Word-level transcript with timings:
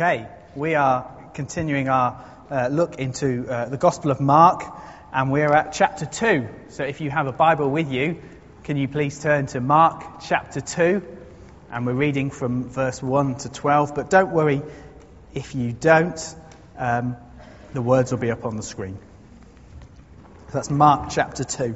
Okay, 0.00 0.28
we 0.54 0.76
are 0.76 1.10
continuing 1.34 1.88
our 1.88 2.24
uh, 2.52 2.68
look 2.68 3.00
into 3.00 3.48
uh, 3.48 3.68
the 3.68 3.76
Gospel 3.76 4.12
of 4.12 4.20
Mark, 4.20 4.62
and 5.12 5.32
we're 5.32 5.52
at 5.52 5.72
chapter 5.72 6.06
2. 6.06 6.46
So 6.68 6.84
if 6.84 7.00
you 7.00 7.10
have 7.10 7.26
a 7.26 7.32
Bible 7.32 7.68
with 7.68 7.90
you, 7.90 8.22
can 8.62 8.76
you 8.76 8.86
please 8.86 9.20
turn 9.20 9.46
to 9.46 9.60
Mark 9.60 10.20
chapter 10.20 10.60
2? 10.60 11.02
And 11.72 11.84
we're 11.84 11.94
reading 11.94 12.30
from 12.30 12.68
verse 12.68 13.02
1 13.02 13.38
to 13.38 13.48
12. 13.48 13.96
But 13.96 14.08
don't 14.08 14.30
worry 14.30 14.62
if 15.34 15.56
you 15.56 15.72
don't, 15.72 16.36
um, 16.76 17.16
the 17.72 17.82
words 17.82 18.12
will 18.12 18.20
be 18.20 18.30
up 18.30 18.44
on 18.44 18.56
the 18.56 18.62
screen. 18.62 18.98
So 20.46 20.52
That's 20.52 20.70
Mark 20.70 21.10
chapter 21.10 21.42
2. 21.42 21.74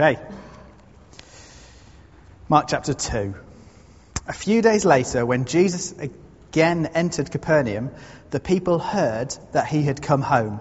Okay. 0.00 0.16
Mark 2.48 2.66
chapter 2.68 2.94
2. 2.94 3.34
A 4.28 4.32
few 4.32 4.62
days 4.62 4.84
later, 4.84 5.26
when 5.26 5.44
Jesus 5.44 5.90
again 5.90 6.86
entered 6.94 7.32
Capernaum, 7.32 7.90
the 8.30 8.38
people 8.38 8.78
heard 8.78 9.36
that 9.50 9.66
he 9.66 9.82
had 9.82 10.00
come 10.00 10.22
home. 10.22 10.60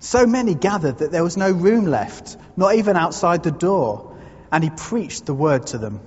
So 0.00 0.26
many 0.26 0.56
gathered 0.56 0.98
that 0.98 1.12
there 1.12 1.22
was 1.22 1.36
no 1.36 1.52
room 1.52 1.86
left, 1.86 2.36
not 2.56 2.74
even 2.74 2.96
outside 2.96 3.44
the 3.44 3.52
door, 3.52 4.16
and 4.50 4.64
he 4.64 4.70
preached 4.70 5.26
the 5.26 5.34
word 5.34 5.68
to 5.68 5.78
them. 5.78 6.00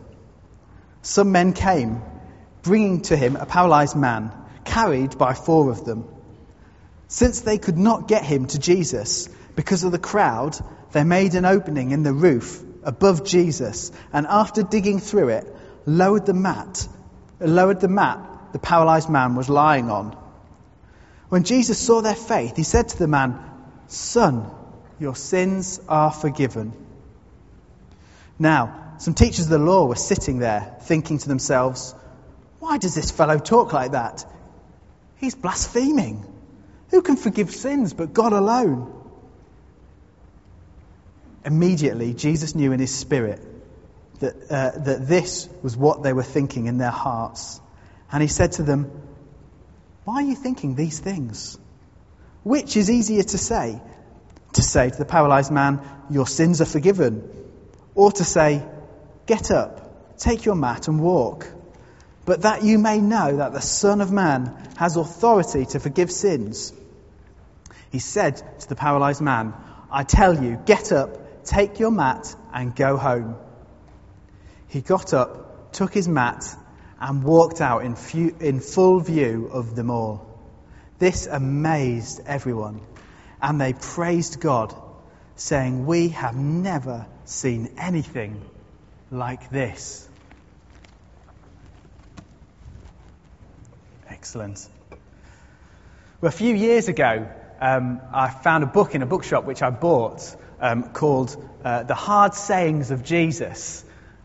Some 1.01 1.31
men 1.31 1.53
came, 1.53 2.01
bringing 2.63 3.01
to 3.03 3.15
him 3.15 3.37
a 3.37 3.45
paralyzed 3.45 3.95
man, 3.95 4.33
carried 4.65 5.17
by 5.17 5.35
four 5.35 5.71
of 5.71 5.85
them. 5.85 6.03
Since 7.07 7.39
they 7.41 7.57
could 7.57 7.77
not 7.77 8.09
get 8.09 8.25
him 8.25 8.47
to 8.47 8.59
Jesus 8.59 9.29
because 9.55 9.85
of 9.85 9.93
the 9.93 9.99
crowd, 9.99 10.59
they 10.91 11.03
made 11.03 11.35
an 11.35 11.45
opening 11.45 11.91
in 11.91 12.03
the 12.03 12.13
roof 12.13 12.63
above 12.83 13.23
Jesus, 13.23 13.91
and 14.13 14.25
after 14.27 14.63
digging 14.63 14.99
through 14.99 15.29
it, 15.29 15.55
lowered 15.85 16.25
the 16.25 16.33
mat, 16.33 16.87
lowered 17.39 17.79
the 17.79 17.87
mat 17.87 18.19
the 18.51 18.59
paralyzed 18.59 19.09
man 19.09 19.35
was 19.35 19.49
lying 19.49 19.89
on. 19.89 20.17
When 21.29 21.43
Jesus 21.43 21.77
saw 21.77 22.01
their 22.01 22.15
faith, 22.15 22.55
he 22.55 22.63
said 22.63 22.89
to 22.89 22.97
the 22.97 23.07
man, 23.07 23.39
Son, 23.87 24.49
your 24.99 25.15
sins 25.15 25.79
are 25.87 26.11
forgiven. 26.11 26.73
Now, 28.37 28.95
some 28.97 29.13
teachers 29.13 29.45
of 29.45 29.49
the 29.49 29.59
law 29.59 29.85
were 29.85 29.95
sitting 29.95 30.39
there, 30.39 30.75
thinking 30.81 31.19
to 31.19 31.27
themselves, 31.27 31.93
Why 32.59 32.77
does 32.77 32.95
this 32.95 33.11
fellow 33.11 33.37
talk 33.37 33.73
like 33.73 33.91
that? 33.91 34.25
He's 35.17 35.35
blaspheming. 35.35 36.25
Who 36.89 37.01
can 37.01 37.15
forgive 37.15 37.51
sins 37.51 37.93
but 37.93 38.13
God 38.13 38.33
alone? 38.33 38.98
Immediately, 41.45 42.13
Jesus 42.13 42.55
knew 42.55 42.71
in 42.71 42.79
his 42.79 42.93
spirit 42.93 43.41
that, 44.19 44.35
uh, 44.51 44.71
that 44.79 45.07
this 45.07 45.47
was 45.61 45.77
what 45.77 46.03
they 46.03 46.13
were 46.13 46.23
thinking 46.23 46.65
in 46.65 46.77
their 46.77 46.91
hearts. 46.91 47.61
And 48.11 48.21
he 48.21 48.27
said 48.27 48.53
to 48.53 48.63
them, 48.63 48.91
Why 50.03 50.15
are 50.15 50.25
you 50.25 50.35
thinking 50.35 50.75
these 50.75 50.99
things? 50.99 51.57
Which 52.43 52.75
is 52.75 52.89
easier 52.89 53.23
to 53.23 53.37
say? 53.37 53.81
To 54.53 54.61
say 54.61 54.89
to 54.89 54.97
the 54.97 55.05
paralyzed 55.05 55.51
man, 55.51 55.81
Your 56.09 56.27
sins 56.27 56.61
are 56.61 56.65
forgiven. 56.65 57.29
Or 57.95 58.11
to 58.11 58.23
say, 58.23 58.65
Get 59.25 59.51
up, 59.51 60.17
take 60.17 60.45
your 60.45 60.55
mat 60.55 60.87
and 60.87 60.99
walk. 60.99 61.47
But 62.25 62.41
that 62.41 62.63
you 62.63 62.77
may 62.79 62.99
know 62.99 63.37
that 63.37 63.53
the 63.53 63.61
Son 63.61 64.01
of 64.01 64.11
Man 64.11 64.55
has 64.77 64.97
authority 64.97 65.65
to 65.67 65.79
forgive 65.79 66.11
sins. 66.11 66.73
He 67.91 67.99
said 67.99 68.37
to 68.59 68.69
the 68.69 68.75
paralyzed 68.75 69.21
man, 69.21 69.53
I 69.91 70.03
tell 70.03 70.43
you, 70.43 70.59
get 70.65 70.91
up, 70.91 71.17
Take 71.45 71.79
your 71.79 71.91
mat 71.91 72.35
and 72.53 72.75
go 72.75 72.97
home. 72.97 73.35
He 74.67 74.81
got 74.81 75.13
up, 75.13 75.73
took 75.73 75.93
his 75.93 76.07
mat, 76.07 76.45
and 76.99 77.23
walked 77.23 77.61
out 77.61 77.83
in, 77.85 77.95
few, 77.95 78.35
in 78.39 78.59
full 78.59 78.99
view 78.99 79.49
of 79.51 79.75
them 79.75 79.89
all. 79.89 80.25
This 80.99 81.27
amazed 81.27 82.21
everyone, 82.25 82.81
and 83.41 83.59
they 83.59 83.73
praised 83.73 84.39
God, 84.39 84.75
saying, 85.35 85.85
We 85.85 86.09
have 86.09 86.35
never 86.35 87.07
seen 87.25 87.73
anything 87.77 88.43
like 89.09 89.49
this. 89.49 90.07
Excellent. 94.09 94.67
Well, 96.19 96.29
a 96.29 96.31
few 96.31 96.53
years 96.53 96.89
ago, 96.89 97.29
um, 97.61 98.01
I 98.11 98.29
found 98.29 98.65
a 98.65 98.67
book 98.67 98.93
in 98.93 99.01
a 99.01 99.05
bookshop 99.05 99.45
which 99.45 99.61
I 99.61 99.69
bought 99.69 100.35
um, 100.59 100.91
called 100.91 101.35
uh, 101.63 101.83
The 101.83 101.95
Hard 101.95 102.33
Sayings 102.33 102.91
of 102.91 103.03
Jesus 103.03 103.83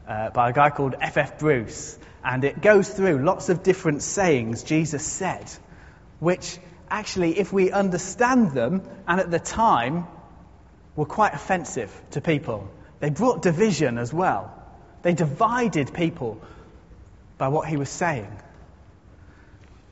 uh, 0.09 0.31
by 0.31 0.50
a 0.50 0.53
guy 0.53 0.71
called 0.71 0.95
F.F. 1.00 1.33
F. 1.33 1.39
Bruce. 1.39 1.99
And 2.25 2.45
it 2.45 2.61
goes 2.61 2.89
through 2.89 3.19
lots 3.19 3.49
of 3.49 3.62
different 3.62 4.03
sayings 4.03 4.62
Jesus 4.62 5.05
said, 5.05 5.50
which 6.21 6.59
actually, 6.91 7.39
if 7.39 7.53
we 7.53 7.71
understand 7.71 8.53
them, 8.53 8.83
and 9.06 9.21
at 9.21 9.31
the 9.31 9.39
time, 9.39 10.06
were 10.97 11.06
quite 11.06 11.34
offensive 11.34 11.93
to 12.12 12.21
people. 12.21 12.69
They 13.00 13.11
brought 13.11 13.43
division 13.43 13.99
as 13.99 14.12
well. 14.12 14.55
They 15.03 15.12
divided 15.12 15.93
people 15.93 16.41
by 17.37 17.49
what 17.49 17.69
he 17.69 17.77
was 17.77 17.91
saying. 17.91 18.31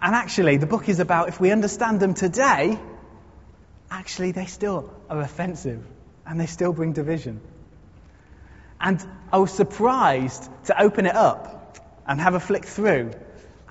And 0.01 0.15
actually, 0.15 0.57
the 0.57 0.67
book 0.67 0.89
is 0.89 1.01
about 1.01 1.29
if 1.29 1.39
we 1.39 1.51
understand 1.51 2.01
them 2.01 2.15
today, 2.15 2.79
actually, 3.91 4.33
they 4.33 4.47
still 4.47 4.93
are 5.11 5.21
offensive 5.21 5.85
and 6.27 6.41
they 6.41 6.47
still 6.47 6.73
bring 6.73 6.93
division. 6.93 7.41
And 8.81 9.05
I 9.33 9.39
was 9.39 9.53
surprised 9.53 10.49
to 10.65 10.81
open 10.81 11.07
it 11.07 11.15
up 11.15 11.79
and 12.07 12.21
have 12.21 12.35
a 12.35 12.41
flick 12.41 12.65
through 12.65 13.13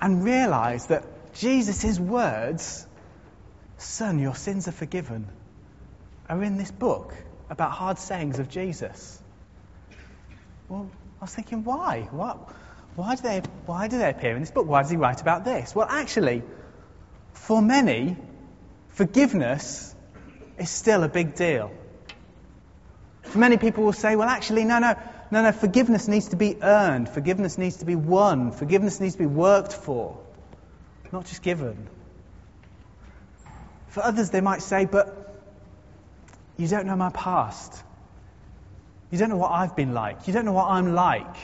and 0.00 0.24
realize 0.24 0.86
that 0.86 1.04
Jesus' 1.34 1.98
words, 1.98 2.86
Son, 3.78 4.18
your 4.18 4.34
sins 4.34 4.68
are 4.68 4.72
forgiven, 4.72 5.28
are 6.28 6.42
in 6.42 6.56
this 6.56 6.70
book 6.70 7.14
about 7.50 7.72
hard 7.72 7.98
sayings 7.98 8.38
of 8.38 8.48
Jesus. 8.48 9.20
Well, 10.68 10.90
I 11.20 11.24
was 11.24 11.34
thinking, 11.34 11.64
why? 11.64 12.08
Why, 12.10 12.36
why, 12.96 13.14
do 13.16 13.22
they, 13.22 13.42
why 13.66 13.88
do 13.88 13.98
they 13.98 14.08
appear 14.08 14.34
in 14.34 14.40
this 14.40 14.50
book? 14.50 14.66
Why 14.66 14.82
does 14.82 14.90
he 14.90 14.96
write 14.96 15.20
about 15.20 15.44
this? 15.44 15.74
Well, 15.74 15.86
actually, 15.88 16.42
for 17.34 17.60
many, 17.60 18.16
forgiveness 18.88 19.94
is 20.58 20.70
still 20.70 21.02
a 21.02 21.08
big 21.08 21.34
deal. 21.34 21.70
Many 23.34 23.56
people 23.56 23.84
will 23.84 23.92
say, 23.92 24.16
well, 24.16 24.28
actually, 24.28 24.64
no, 24.64 24.78
no, 24.78 24.94
no, 25.30 25.42
no, 25.42 25.52
forgiveness 25.52 26.08
needs 26.08 26.28
to 26.28 26.36
be 26.36 26.62
earned. 26.62 27.08
Forgiveness 27.08 27.56
needs 27.56 27.76
to 27.78 27.84
be 27.84 27.96
won. 27.96 28.52
Forgiveness 28.52 29.00
needs 29.00 29.14
to 29.14 29.20
be 29.20 29.26
worked 29.26 29.72
for, 29.72 30.18
not 31.12 31.26
just 31.26 31.42
given. 31.42 31.88
For 33.88 34.02
others, 34.02 34.30
they 34.30 34.40
might 34.40 34.62
say, 34.62 34.84
but 34.84 35.40
you 36.56 36.68
don't 36.68 36.86
know 36.86 36.96
my 36.96 37.10
past. 37.10 37.82
You 39.10 39.18
don't 39.18 39.28
know 39.28 39.36
what 39.36 39.52
I've 39.52 39.76
been 39.76 39.94
like. 39.94 40.26
You 40.26 40.32
don't 40.32 40.44
know 40.44 40.52
what 40.52 40.68
I'm 40.68 40.94
like. 40.94 41.36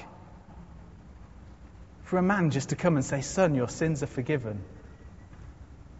For 2.04 2.18
a 2.18 2.22
man 2.22 2.50
just 2.50 2.70
to 2.70 2.76
come 2.76 2.96
and 2.96 3.04
say, 3.04 3.20
Son, 3.20 3.54
your 3.54 3.68
sins 3.68 4.02
are 4.02 4.06
forgiven, 4.06 4.62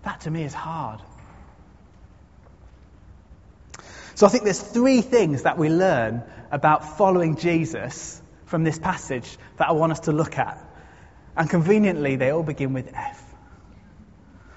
that 0.03 0.22
to 0.22 0.31
me 0.31 0.43
is 0.44 0.55
hard. 0.55 1.00
So 4.19 4.27
I 4.27 4.31
think 4.31 4.43
there's 4.43 4.61
three 4.61 5.01
things 5.01 5.45
that 5.45 5.59
we 5.59 5.69
learn 5.69 6.25
about 6.51 6.99
following 6.99 7.37
Jesus 7.37 8.21
from 8.47 8.65
this 8.65 8.77
passage 8.77 9.39
that 9.59 9.69
I 9.69 9.73
want 9.75 9.93
us 9.93 10.01
to 10.01 10.12
look 10.12 10.39
at. 10.39 10.59
And 11.37 11.49
conveniently, 11.49 12.17
they 12.17 12.31
all 12.31 12.43
begin 12.43 12.73
with 12.73 12.91
F 12.93 13.25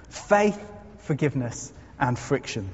faith, 0.08 0.60
forgiveness, 0.98 1.72
and 1.96 2.18
friction. 2.18 2.70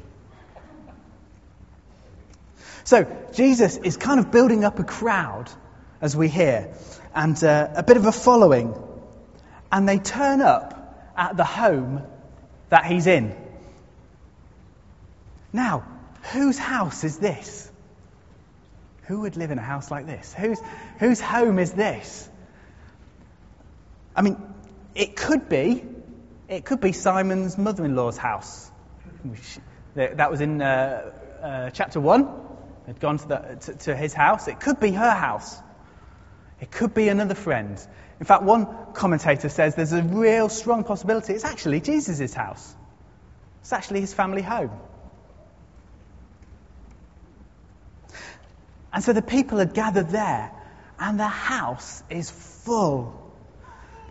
So, 2.85 3.05
Jesus 3.35 3.77
is 3.77 3.99
kind 3.99 4.19
of 4.19 4.31
building 4.31 4.65
up 4.65 4.79
a 4.79 4.85
crowd, 4.85 5.51
as 6.01 6.17
we 6.17 6.29
hear, 6.29 6.73
and 7.15 7.45
uh, 7.45 7.69
a 7.75 7.83
bit 7.83 7.99
of 7.99 8.07
a 8.07 8.13
following. 8.13 8.75
And 9.71 9.87
they 9.87 9.99
turn 9.99 10.41
up 10.41 11.13
at 11.19 11.37
the 11.37 11.45
home 11.45 12.03
that 12.71 12.87
he's 12.87 13.07
in. 13.07 13.37
Now, 15.53 15.98
Whose 16.33 16.59
house 16.59 17.05
is 17.05 17.19
this? 17.19 17.71
Who 19.05 19.21
would 19.21 19.37
live 19.37 19.51
in 19.51 19.59
a 19.59 19.63
house 19.63 19.91
like 19.91 20.07
this? 20.07 20.35
Whose, 20.35 20.61
whose 20.99 21.21
home 21.21 21.59
is 21.59 21.73
this? 21.73 22.29
I 24.15 24.23
mean, 24.23 24.37
it 24.95 25.17
could 25.17 25.49
be, 25.49 25.85
it 26.49 26.65
could 26.65 26.81
be 26.81 26.93
Simon's 26.93 27.57
mother-in-law's 27.57 28.19
house. 28.19 28.71
That 29.95 30.31
was 30.31 30.41
in 30.41 30.61
uh, 30.61 31.11
uh, 31.43 31.71
chapter 31.71 32.01
one. 32.01 32.29
Had 32.87 33.01
gone 33.01 33.19
to, 33.19 33.29
the, 33.29 33.59
to, 33.61 33.75
to 33.75 33.97
his 33.97 34.15
house. 34.15 34.49
It 34.49 34.61
could 34.61 34.81
be 34.81 34.93
her 34.93 35.11
house. 35.11 35.59
It 36.61 36.71
could 36.71 36.95
be 36.95 37.09
another 37.09 37.35
friend. 37.35 37.79
In 38.19 38.27
fact, 38.27 38.43
one 38.43 38.67
commentator 38.95 39.49
says 39.49 39.75
there's 39.75 39.93
a 39.93 40.03
real 40.03 40.49
strong 40.49 40.85
possibility 40.85 41.35
it's 41.35 41.45
actually 41.45 41.81
Jesus' 41.81 42.35
house. 42.35 42.75
It's 43.61 43.73
actually 43.73 44.01
his 44.01 44.15
family 44.15 44.43
home. 44.43 44.71
And 48.93 49.05
so 49.05 49.13
the 49.13 49.23
people 49.23 49.59
had 49.59 49.75
gathered 49.75 50.11
there, 50.11 50.51
and 50.99 51.19
the 51.19 51.29
house 51.29 52.03
is 52.11 52.31
full. 52.31 53.33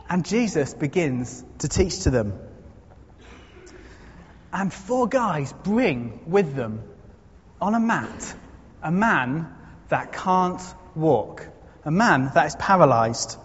And 0.10 0.26
Jesus 0.26 0.74
begins 0.74 1.44
to 1.60 1.68
teach 1.68 2.04
to 2.04 2.10
them. 2.10 2.40
And 4.54 4.72
four 4.74 5.08
guys 5.08 5.54
bring 5.64 6.22
with 6.26 6.56
them 6.56 6.82
on 7.60 7.76
a 7.76 7.80
mat 7.80 8.36
a 8.82 8.92
man 8.92 9.54
that 9.90 10.14
can't 10.14 10.62
walk, 10.96 11.48
a 11.84 11.92
man 11.92 12.32
that 12.34 12.46
is 12.46 12.56
paralyzed. 12.56 13.38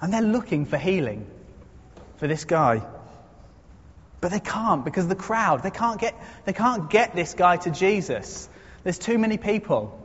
And 0.00 0.12
they're 0.12 0.22
looking 0.22 0.64
for 0.64 0.78
healing 0.78 1.26
for 2.16 2.26
this 2.26 2.44
guy. 2.44 2.82
But 4.20 4.30
they 4.30 4.40
can't 4.40 4.84
because 4.84 5.08
the 5.08 5.14
crowd. 5.14 5.62
They 5.62 5.70
can't 5.70 6.00
get, 6.00 6.14
they 6.44 6.52
can't 6.52 6.90
get 6.90 7.14
this 7.14 7.34
guy 7.34 7.56
to 7.58 7.70
Jesus. 7.70 8.48
There's 8.82 8.98
too 8.98 9.18
many 9.18 9.36
people. 9.36 9.96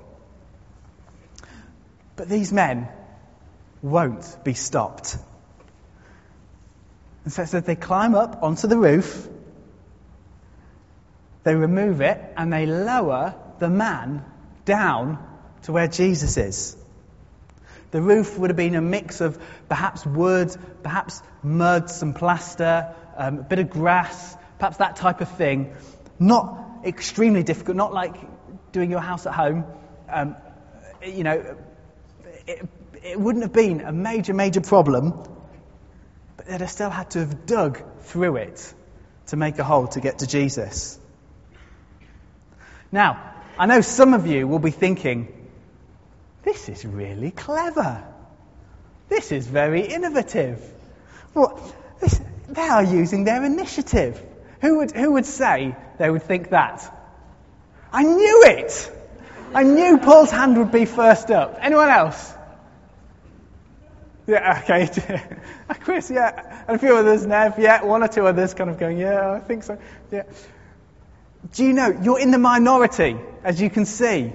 But 2.16 2.30
these 2.30 2.52
men 2.52 2.88
won't 3.82 4.38
be 4.44 4.54
stopped. 4.54 5.18
And 7.24 7.34
so 7.34 7.44
it 7.44 7.48
says 7.48 7.64
they 7.64 7.76
climb 7.76 8.16
up 8.16 8.44
onto 8.44 8.68
the 8.68 8.78
roof, 8.78 9.28
they 11.44 11.56
remove 11.56 12.02
it, 12.02 12.22
and 12.38 12.52
they 12.52 12.66
lower 12.66 13.36
the 13.60 13.70
man 13.70 14.24
down 14.66 15.18
to 15.64 15.72
where 15.72 15.88
Jesus 15.88 16.38
is. 16.38 16.78
The 17.92 18.02
roof 18.02 18.38
would 18.38 18.50
have 18.50 18.58
been 18.58 18.76
a 18.76 18.82
mix 18.82 19.22
of 19.22 19.42
perhaps 19.70 20.06
wood, 20.06 20.56
perhaps 20.84 21.22
mud, 21.42 21.90
some 21.90 22.14
plaster, 22.14 22.94
um, 23.16 23.40
a 23.40 23.44
bit 23.44 23.60
of 23.60 23.70
grass, 23.70 24.36
perhaps 24.60 24.78
that 24.78 24.98
type 24.98 25.22
of 25.22 25.30
thing. 25.30 25.76
Not 26.20 26.82
extremely 26.84 27.44
difficult, 27.44 27.78
not 27.78 27.94
like 27.94 28.16
doing 28.76 28.92
your 28.92 29.00
house 29.00 29.26
at 29.26 29.34
home. 29.34 29.64
Um, 30.10 30.36
you 31.02 31.24
know, 31.24 31.56
it, 32.46 32.68
it 33.02 33.18
wouldn't 33.18 33.44
have 33.46 33.54
been 33.54 33.80
a 33.80 33.94
major, 33.94 34.34
major 34.34 34.60
problem, 34.60 35.12
but 36.36 36.46
they'd 36.46 36.60
have 36.60 36.70
still 36.70 36.90
had 36.90 37.12
to 37.12 37.20
have 37.20 37.46
dug 37.46 37.82
through 38.02 38.36
it 38.36 38.74
to 39.28 39.38
make 39.38 39.60
a 39.60 39.64
hole 39.64 39.88
to 39.88 40.02
get 40.02 40.20
to 40.20 40.28
Jesus. 40.28 41.00
Now, 42.92 43.34
I 43.58 43.66
know 43.66 43.80
some 43.80 44.14
of 44.14 44.28
you 44.28 44.46
will 44.46 44.60
be 44.60 44.72
thinking, 44.72 45.50
this 46.44 46.68
is 46.68 46.84
really 46.86 47.32
clever. 47.32 48.04
This 49.08 49.32
is 49.32 49.48
very 49.48 49.88
innovative. 49.88 50.62
Well, 51.34 51.62
this, 52.02 52.20
they 52.50 52.68
are 52.68 52.84
using 52.84 53.24
their 53.24 53.42
initiative. 53.46 54.22
Who 54.60 54.80
would, 54.80 54.92
who 54.92 55.14
would 55.14 55.26
say 55.26 55.78
they 55.98 56.10
would 56.10 56.24
think 56.24 56.50
that? 56.50 56.92
I 57.96 58.04
knew 58.04 58.44
it! 58.46 58.92
I 59.54 59.64
knew 59.64 59.98
Paul's 60.00 60.30
hand 60.30 60.58
would 60.58 60.70
be 60.70 60.84
first 60.84 61.32
up. 61.32 61.58
Anyone 61.62 61.88
else? 61.88 62.34
Yeah, 64.28 64.62
okay. 64.64 65.24
Chris, 65.80 66.12
yeah. 66.12 66.66
And 66.68 66.76
a 66.76 66.80
few 66.80 66.98
others, 66.98 67.26
Nev, 67.26 67.58
yeah. 67.58 67.86
One 67.86 68.04
or 68.04 68.10
two 68.10 68.28
others 68.28 68.54
kind 68.54 68.70
of 68.70 68.78
going, 68.78 68.98
yeah, 68.98 69.32
I 69.32 69.40
think 69.40 69.64
so. 69.64 69.80
Yeah. 70.12 70.24
Do 71.54 71.64
you 71.64 71.72
know, 71.72 71.98
you're 72.04 72.20
in 72.20 72.32
the 72.32 72.38
minority, 72.38 73.16
as 73.46 73.62
you 73.62 73.70
can 73.70 73.86
see. 73.86 74.34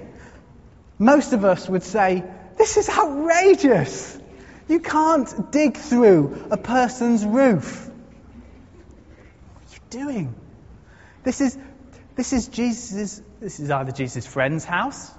Most 0.97 1.33
of 1.33 1.45
us 1.45 1.69
would 1.69 1.83
say, 1.83 2.23
this 2.57 2.77
is 2.77 2.89
outrageous. 2.89 4.19
You 4.67 4.79
can't 4.79 5.51
dig 5.51 5.77
through 5.77 6.47
a 6.49 6.57
person's 6.57 7.23
roof. 7.23 7.87
What 9.53 9.63
are 9.63 9.75
you 9.75 10.05
doing? 10.05 10.35
This 11.23 11.41
is, 11.41 11.55
this 12.15 12.33
is 12.33 12.47
Jesus' 12.47 13.21
this 13.41 13.59
is 13.59 13.71
either 13.71 13.91
Jesus' 13.91 14.27
friend's 14.27 14.63
house, 14.63 15.11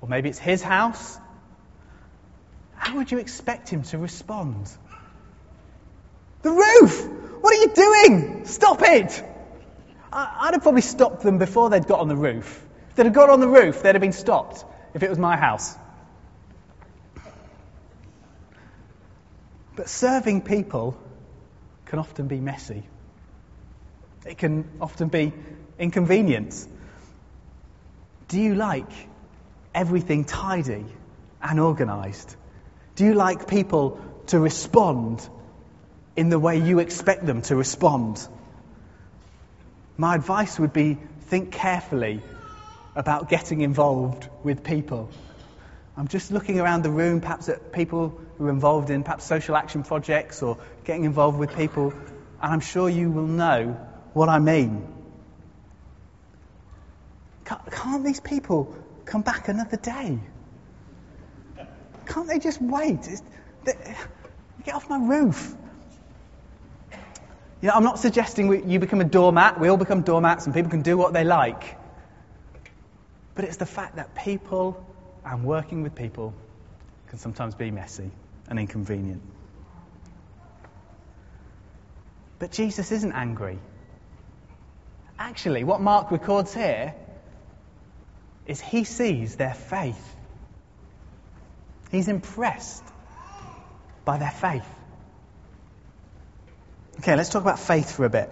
or 0.00 0.08
maybe 0.08 0.28
it's 0.28 0.40
his 0.40 0.60
house. 0.60 1.18
How 2.74 2.96
would 2.96 3.10
you 3.12 3.18
expect 3.18 3.68
him 3.68 3.84
to 3.84 3.98
respond? 3.98 4.68
The 6.42 6.50
roof! 6.50 7.08
What 7.40 7.54
are 7.54 7.60
you 7.60 7.68
doing? 7.68 8.44
Stop 8.44 8.82
it! 8.82 9.24
I'd 10.12 10.50
have 10.52 10.62
probably 10.62 10.80
stopped 10.80 11.22
them 11.22 11.38
before 11.38 11.70
they'd 11.70 11.86
got 11.86 12.00
on 12.00 12.08
the 12.08 12.16
roof. 12.16 12.62
If 12.90 12.96
they'd 12.96 13.06
have 13.06 13.14
got 13.14 13.30
on 13.30 13.40
the 13.40 13.48
roof, 13.48 13.82
they'd 13.82 13.94
have 13.94 14.02
been 14.02 14.12
stopped 14.12 14.64
if 14.92 15.02
it 15.02 15.08
was 15.08 15.18
my 15.18 15.36
house. 15.36 15.76
But 19.76 19.88
serving 19.88 20.42
people 20.42 20.96
can 21.86 21.98
often 21.98 22.26
be 22.26 22.40
messy. 22.40 22.84
It 24.26 24.38
can 24.38 24.68
often 24.80 25.08
be 25.08 25.32
inconvenient. 25.78 26.66
Do 28.28 28.40
you 28.40 28.54
like 28.54 28.90
everything 29.74 30.24
tidy 30.24 30.84
and 31.42 31.60
organised? 31.60 32.36
Do 32.96 33.04
you 33.04 33.14
like 33.14 33.48
people 33.48 34.00
to 34.28 34.38
respond 34.38 35.28
in 36.16 36.28
the 36.28 36.38
way 36.38 36.58
you 36.58 36.78
expect 36.78 37.26
them 37.26 37.42
to 37.42 37.56
respond? 37.56 38.26
My 39.96 40.14
advice 40.14 40.58
would 40.58 40.72
be 40.72 40.98
think 41.26 41.52
carefully 41.52 42.22
about 42.96 43.28
getting 43.28 43.60
involved 43.60 44.28
with 44.42 44.64
people. 44.64 45.10
I'm 45.96 46.08
just 46.08 46.30
looking 46.30 46.58
around 46.58 46.82
the 46.82 46.90
room, 46.90 47.20
perhaps 47.20 47.48
at 47.48 47.72
people 47.72 48.20
who 48.38 48.46
are 48.46 48.50
involved 48.50 48.90
in 48.90 49.04
perhaps 49.04 49.24
social 49.24 49.56
action 49.56 49.82
projects 49.84 50.42
or 50.42 50.58
getting 50.84 51.04
involved 51.04 51.38
with 51.38 51.54
people, 51.54 51.92
and 52.42 52.52
I'm 52.52 52.60
sure 52.60 52.88
you 52.88 53.10
will 53.10 53.26
know 53.26 53.72
what 54.12 54.28
I 54.28 54.38
mean. 54.38 54.86
Can't 57.44 58.04
these 58.04 58.20
people 58.20 58.74
come 59.04 59.22
back 59.22 59.48
another 59.48 59.76
day? 59.76 60.18
Can't 62.06 62.28
they 62.28 62.38
just 62.38 62.60
wait? 62.60 63.08
They, 63.64 63.96
get 64.64 64.74
off 64.74 64.88
my 64.88 64.98
roof. 64.98 65.54
You 67.60 67.68
know, 67.68 67.74
I'm 67.74 67.84
not 67.84 67.98
suggesting 67.98 68.48
we, 68.48 68.62
you 68.62 68.78
become 68.78 69.00
a 69.00 69.04
doormat. 69.04 69.58
We 69.58 69.68
all 69.68 69.76
become 69.76 70.02
doormats 70.02 70.46
and 70.46 70.54
people 70.54 70.70
can 70.70 70.82
do 70.82 70.96
what 70.96 71.12
they 71.12 71.24
like. 71.24 71.78
But 73.34 73.44
it's 73.44 73.56
the 73.56 73.66
fact 73.66 73.96
that 73.96 74.14
people 74.14 74.84
and 75.24 75.44
working 75.44 75.82
with 75.82 75.94
people 75.94 76.34
can 77.08 77.18
sometimes 77.18 77.54
be 77.54 77.70
messy 77.70 78.10
and 78.48 78.58
inconvenient. 78.58 79.22
But 82.38 82.52
Jesus 82.52 82.92
isn't 82.92 83.12
angry. 83.12 83.58
Actually, 85.18 85.64
what 85.64 85.80
Mark 85.80 86.10
records 86.10 86.52
here 86.52 86.94
is 88.46 88.60
he 88.60 88.84
sees 88.84 89.36
their 89.36 89.54
faith. 89.54 90.16
He's 91.90 92.08
impressed 92.08 92.84
by 94.04 94.18
their 94.18 94.30
faith. 94.30 94.66
Okay, 96.98 97.16
let's 97.16 97.28
talk 97.28 97.42
about 97.42 97.58
faith 97.58 97.94
for 97.94 98.04
a 98.04 98.10
bit. 98.10 98.30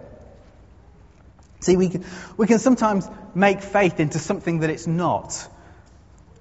See, 1.61 1.77
we 1.77 1.89
can, 1.89 2.05
we 2.37 2.47
can 2.47 2.59
sometimes 2.59 3.09
make 3.35 3.63
faith 3.63 4.01
into 4.01 4.19
something 4.19 4.61
that 4.61 4.71
it's 4.71 4.87
not. 4.87 5.49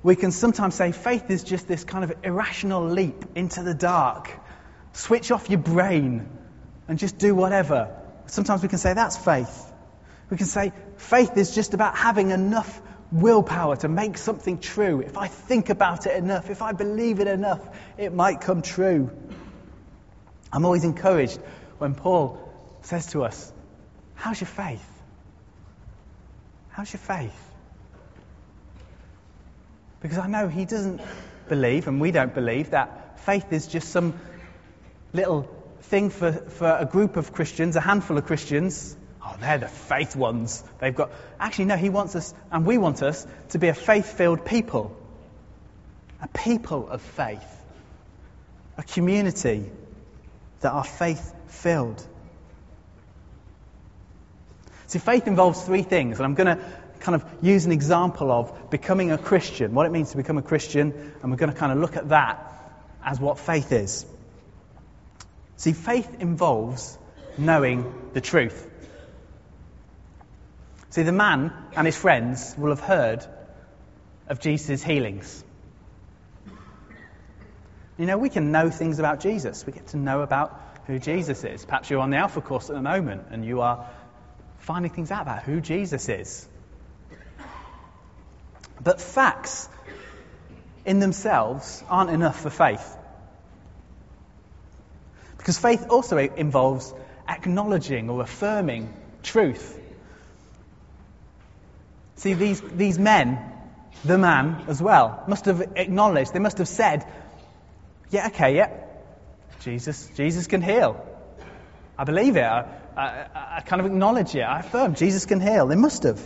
We 0.03 0.15
can 0.15 0.31
sometimes 0.31 0.75
say 0.75 0.91
faith 0.91 1.29
is 1.29 1.43
just 1.43 1.67
this 1.67 1.83
kind 1.83 2.03
of 2.03 2.13
irrational 2.23 2.87
leap 2.89 3.25
into 3.35 3.61
the 3.61 3.73
dark. 3.73 4.31
Switch 4.93 5.31
off 5.31 5.49
your 5.49 5.59
brain 5.59 6.27
and 6.87 6.97
just 6.97 7.17
do 7.17 7.35
whatever. 7.35 7.95
Sometimes 8.25 8.63
we 8.63 8.69
can 8.69 8.79
say 8.79 8.93
that's 8.93 9.15
faith. 9.15 9.71
We 10.29 10.37
can 10.37 10.47
say 10.47 10.73
faith 10.97 11.37
is 11.37 11.53
just 11.53 11.73
about 11.73 11.95
having 11.95 12.31
enough 12.31 12.81
willpower 13.11 13.75
to 13.77 13.87
make 13.87 14.17
something 14.17 14.59
true. 14.59 15.01
If 15.01 15.17
I 15.17 15.27
think 15.27 15.69
about 15.69 16.05
it 16.05 16.15
enough, 16.15 16.49
if 16.49 16.61
I 16.61 16.71
believe 16.71 17.19
it 17.19 17.27
enough, 17.27 17.59
it 17.97 18.13
might 18.13 18.41
come 18.41 18.61
true. 18.61 19.11
I'm 20.51 20.65
always 20.65 20.83
encouraged 20.83 21.39
when 21.77 21.95
Paul 21.95 22.37
says 22.81 23.07
to 23.07 23.23
us, 23.23 23.51
How's 24.15 24.39
your 24.39 24.47
faith? 24.47 24.85
How's 26.69 26.91
your 26.93 26.99
faith? 26.99 27.51
Because 30.01 30.17
I 30.17 30.27
know 30.27 30.47
he 30.47 30.65
doesn't 30.65 31.01
believe, 31.49 31.87
and 31.87 31.99
we 31.99 32.11
don't 32.11 32.33
believe, 32.33 32.71
that 32.71 33.19
faith 33.21 33.51
is 33.51 33.67
just 33.67 33.89
some 33.89 34.19
little 35.13 35.43
thing 35.81 36.09
for, 36.09 36.31
for 36.31 36.77
a 36.79 36.85
group 36.85 37.17
of 37.17 37.33
Christians, 37.33 37.75
a 37.75 37.81
handful 37.81 38.17
of 38.17 38.25
Christians, 38.25 38.95
Oh, 39.31 39.37
they're 39.39 39.59
the 39.59 39.67
faith 39.67 40.15
ones. 40.15 40.63
They've 40.79 40.95
got. 40.95 41.11
Actually, 41.39 41.65
no, 41.65 41.77
he 41.77 41.89
wants 41.89 42.15
us, 42.15 42.33
and 42.51 42.65
we 42.65 42.77
want 42.77 43.01
us, 43.01 43.25
to 43.49 43.59
be 43.59 43.67
a 43.67 43.73
faith 43.73 44.17
filled 44.17 44.45
people. 44.45 44.97
A 46.21 46.27
people 46.27 46.89
of 46.89 47.01
faith. 47.01 47.63
A 48.77 48.83
community 48.83 49.69
that 50.61 50.71
are 50.71 50.83
faith 50.83 51.33
filled. 51.47 52.05
See, 54.87 54.99
faith 54.99 55.27
involves 55.27 55.63
three 55.63 55.83
things, 55.83 56.17
and 56.17 56.25
I'm 56.25 56.35
going 56.35 56.57
to 56.57 56.63
kind 56.99 57.15
of 57.15 57.25
use 57.41 57.65
an 57.65 57.71
example 57.71 58.31
of 58.31 58.69
becoming 58.69 59.11
a 59.11 59.17
Christian, 59.17 59.73
what 59.73 59.85
it 59.85 59.91
means 59.91 60.11
to 60.11 60.17
become 60.17 60.37
a 60.37 60.41
Christian, 60.41 61.13
and 61.21 61.31
we're 61.31 61.37
going 61.37 61.51
to 61.51 61.57
kind 61.57 61.71
of 61.71 61.77
look 61.77 61.95
at 61.95 62.09
that 62.09 62.45
as 63.03 63.19
what 63.19 63.39
faith 63.39 63.71
is. 63.71 64.05
See, 65.55 65.73
faith 65.73 66.17
involves 66.19 66.97
knowing 67.37 67.93
the 68.13 68.21
truth. 68.21 68.67
See, 70.91 71.03
the 71.03 71.13
man 71.13 71.53
and 71.75 71.87
his 71.87 71.97
friends 71.97 72.53
will 72.57 72.69
have 72.69 72.81
heard 72.81 73.25
of 74.27 74.41
Jesus' 74.41 74.83
healings. 74.83 75.43
You 77.97 78.05
know, 78.05 78.17
we 78.17 78.29
can 78.29 78.51
know 78.51 78.69
things 78.69 78.99
about 78.99 79.21
Jesus. 79.21 79.65
We 79.65 79.71
get 79.71 79.87
to 79.87 79.97
know 79.97 80.21
about 80.21 80.59
who 80.87 80.99
Jesus 80.99 81.45
is. 81.45 81.63
Perhaps 81.63 81.89
you're 81.89 82.01
on 82.01 82.09
the 82.09 82.17
Alpha 82.17 82.41
course 82.41 82.69
at 82.69 82.75
the 82.75 82.81
moment 82.81 83.27
and 83.31 83.45
you 83.45 83.61
are 83.61 83.89
finding 84.59 84.91
things 84.91 85.11
out 85.11 85.21
about 85.21 85.43
who 85.43 85.61
Jesus 85.61 86.09
is. 86.09 86.47
But 88.83 88.99
facts 88.99 89.69
in 90.85 90.99
themselves 90.99 91.83
aren't 91.89 92.09
enough 92.09 92.41
for 92.41 92.49
faith. 92.49 92.97
Because 95.37 95.57
faith 95.57 95.87
also 95.89 96.17
involves 96.17 96.93
acknowledging 97.29 98.09
or 98.09 98.21
affirming 98.21 98.93
truth. 99.23 99.77
See, 102.21 102.35
these, 102.35 102.61
these 102.61 102.99
men, 102.99 103.39
the 104.05 104.15
man 104.15 104.65
as 104.67 104.79
well, 104.79 105.23
must 105.27 105.45
have 105.45 105.73
acknowledged, 105.75 106.33
they 106.33 106.39
must 106.39 106.59
have 106.59 106.67
said, 106.67 107.03
yeah, 108.11 108.27
okay, 108.27 108.55
yeah, 108.57 108.69
Jesus, 109.61 110.07
Jesus 110.15 110.45
can 110.45 110.61
heal. 110.61 111.03
I 111.97 112.03
believe 112.03 112.37
it. 112.37 112.43
I, 112.43 112.67
I, 112.95 113.27
I 113.57 113.61
kind 113.61 113.79
of 113.79 113.87
acknowledge 113.87 114.35
it. 114.35 114.41
I 114.41 114.59
affirm 114.59 114.93
Jesus 114.93 115.25
can 115.25 115.41
heal. 115.41 115.65
They 115.65 115.75
must 115.75 116.03
have. 116.03 116.21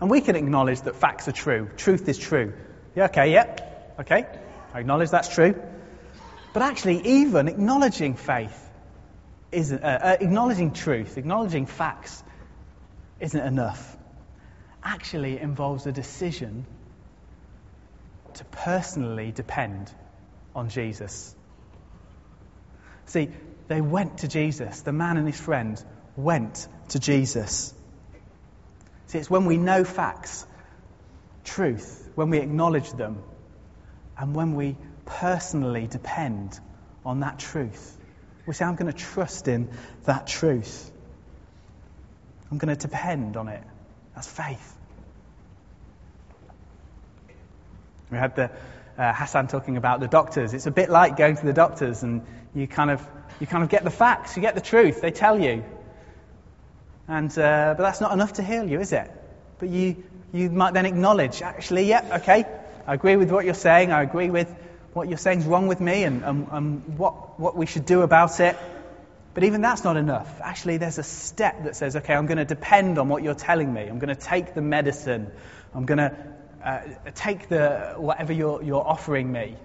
And 0.00 0.08
we 0.08 0.22
can 0.22 0.36
acknowledge 0.36 0.80
that 0.82 0.96
facts 0.96 1.28
are 1.28 1.32
true. 1.32 1.68
Truth 1.76 2.08
is 2.08 2.16
true. 2.16 2.54
Yeah, 2.96 3.04
okay, 3.06 3.34
yeah, 3.34 3.56
okay. 4.00 4.24
I 4.72 4.80
acknowledge 4.80 5.10
that's 5.10 5.34
true. 5.34 5.54
But 6.54 6.62
actually, 6.62 7.06
even 7.06 7.46
acknowledging 7.46 8.14
faith 8.14 8.58
isn't, 9.52 9.84
uh, 9.84 9.98
uh, 10.02 10.16
acknowledging 10.18 10.72
truth, 10.72 11.18
acknowledging 11.18 11.66
facts 11.66 12.24
isn't 13.20 13.46
enough. 13.46 13.98
Actually, 14.82 15.38
involves 15.38 15.86
a 15.86 15.92
decision 15.92 16.66
to 18.34 18.44
personally 18.44 19.32
depend 19.32 19.92
on 20.54 20.68
Jesus. 20.68 21.34
See, 23.06 23.28
they 23.68 23.80
went 23.80 24.18
to 24.18 24.28
Jesus. 24.28 24.82
The 24.82 24.92
man 24.92 25.16
and 25.16 25.26
his 25.26 25.38
friend 25.38 25.82
went 26.16 26.66
to 26.90 26.98
Jesus. 26.98 27.74
See, 29.08 29.18
it's 29.18 29.28
when 29.28 29.46
we 29.46 29.56
know 29.56 29.84
facts, 29.84 30.46
truth, 31.44 32.08
when 32.14 32.30
we 32.30 32.38
acknowledge 32.38 32.92
them, 32.92 33.22
and 34.16 34.34
when 34.34 34.54
we 34.54 34.76
personally 35.04 35.86
depend 35.86 36.58
on 37.04 37.20
that 37.20 37.38
truth. 37.38 37.98
We 38.46 38.54
say, 38.54 38.64
I'm 38.64 38.76
going 38.76 38.92
to 38.92 38.96
trust 38.96 39.48
in 39.48 39.70
that 40.04 40.26
truth. 40.26 40.90
I'm 42.50 42.58
going 42.58 42.74
to 42.74 42.80
depend 42.88 43.36
on 43.36 43.48
it. 43.48 43.62
That's 44.14 44.28
faith. 44.28 44.76
We 48.10 48.18
had 48.18 48.34
the 48.34 48.50
uh, 48.98 49.12
Hassan 49.14 49.46
talking 49.48 49.76
about 49.76 50.00
the 50.00 50.08
doctors. 50.08 50.52
It's 50.52 50.66
a 50.66 50.70
bit 50.70 50.90
like 50.90 51.16
going 51.16 51.36
to 51.36 51.46
the 51.46 51.52
doctors 51.52 52.02
and 52.02 52.22
you 52.54 52.66
kind 52.66 52.90
of, 52.90 53.06
you 53.38 53.46
kind 53.46 53.62
of 53.62 53.70
get 53.70 53.84
the 53.84 53.90
facts, 53.90 54.36
you 54.36 54.42
get 54.42 54.54
the 54.54 54.60
truth, 54.60 55.00
they 55.00 55.10
tell 55.10 55.40
you. 55.40 55.64
And, 57.08 57.30
uh, 57.30 57.74
but 57.76 57.82
that's 57.82 58.00
not 58.00 58.12
enough 58.12 58.34
to 58.34 58.42
heal 58.42 58.68
you, 58.68 58.80
is 58.80 58.92
it? 58.92 59.10
But 59.58 59.68
you, 59.68 60.04
you 60.32 60.50
might 60.50 60.74
then 60.74 60.86
acknowledge, 60.86 61.42
actually, 61.42 61.84
yeah, 61.84 62.18
okay, 62.20 62.44
I 62.86 62.94
agree 62.94 63.16
with 63.16 63.30
what 63.30 63.44
you're 63.44 63.54
saying, 63.54 63.92
I 63.92 64.02
agree 64.02 64.30
with 64.30 64.54
what 64.92 65.08
you're 65.08 65.18
saying 65.18 65.40
is 65.40 65.46
wrong 65.46 65.68
with 65.68 65.80
me 65.80 66.04
and, 66.04 66.24
and, 66.24 66.48
and 66.50 66.98
what, 66.98 67.38
what 67.38 67.56
we 67.56 67.66
should 67.66 67.86
do 67.86 68.02
about 68.02 68.40
it. 68.40 68.56
But 69.40 69.46
even 69.46 69.62
that's 69.62 69.84
not 69.84 69.96
enough. 69.96 70.28
Actually, 70.42 70.76
there's 70.76 70.98
a 70.98 71.02
step 71.02 71.64
that 71.64 71.74
says, 71.74 71.96
okay, 71.96 72.12
I'm 72.12 72.26
going 72.26 72.36
to 72.36 72.44
depend 72.44 72.98
on 72.98 73.08
what 73.08 73.22
you're 73.22 73.32
telling 73.32 73.72
me. 73.72 73.80
I'm 73.80 73.98
going 73.98 74.14
to 74.14 74.14
take 74.14 74.52
the 74.52 74.60
medicine. 74.60 75.30
I'm 75.74 75.86
going 75.86 75.96
to 75.96 76.14
uh, 76.62 76.80
take 77.14 77.48
the 77.48 77.94
whatever 77.96 78.34
you're, 78.34 78.62
you're 78.62 78.86
offering 78.86 79.32
me. 79.32 79.56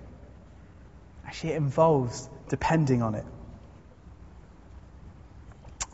Actually, 1.27 1.51
it 1.51 1.57
involves 1.57 2.29
depending 2.47 3.01
on 3.01 3.15
it. 3.15 3.25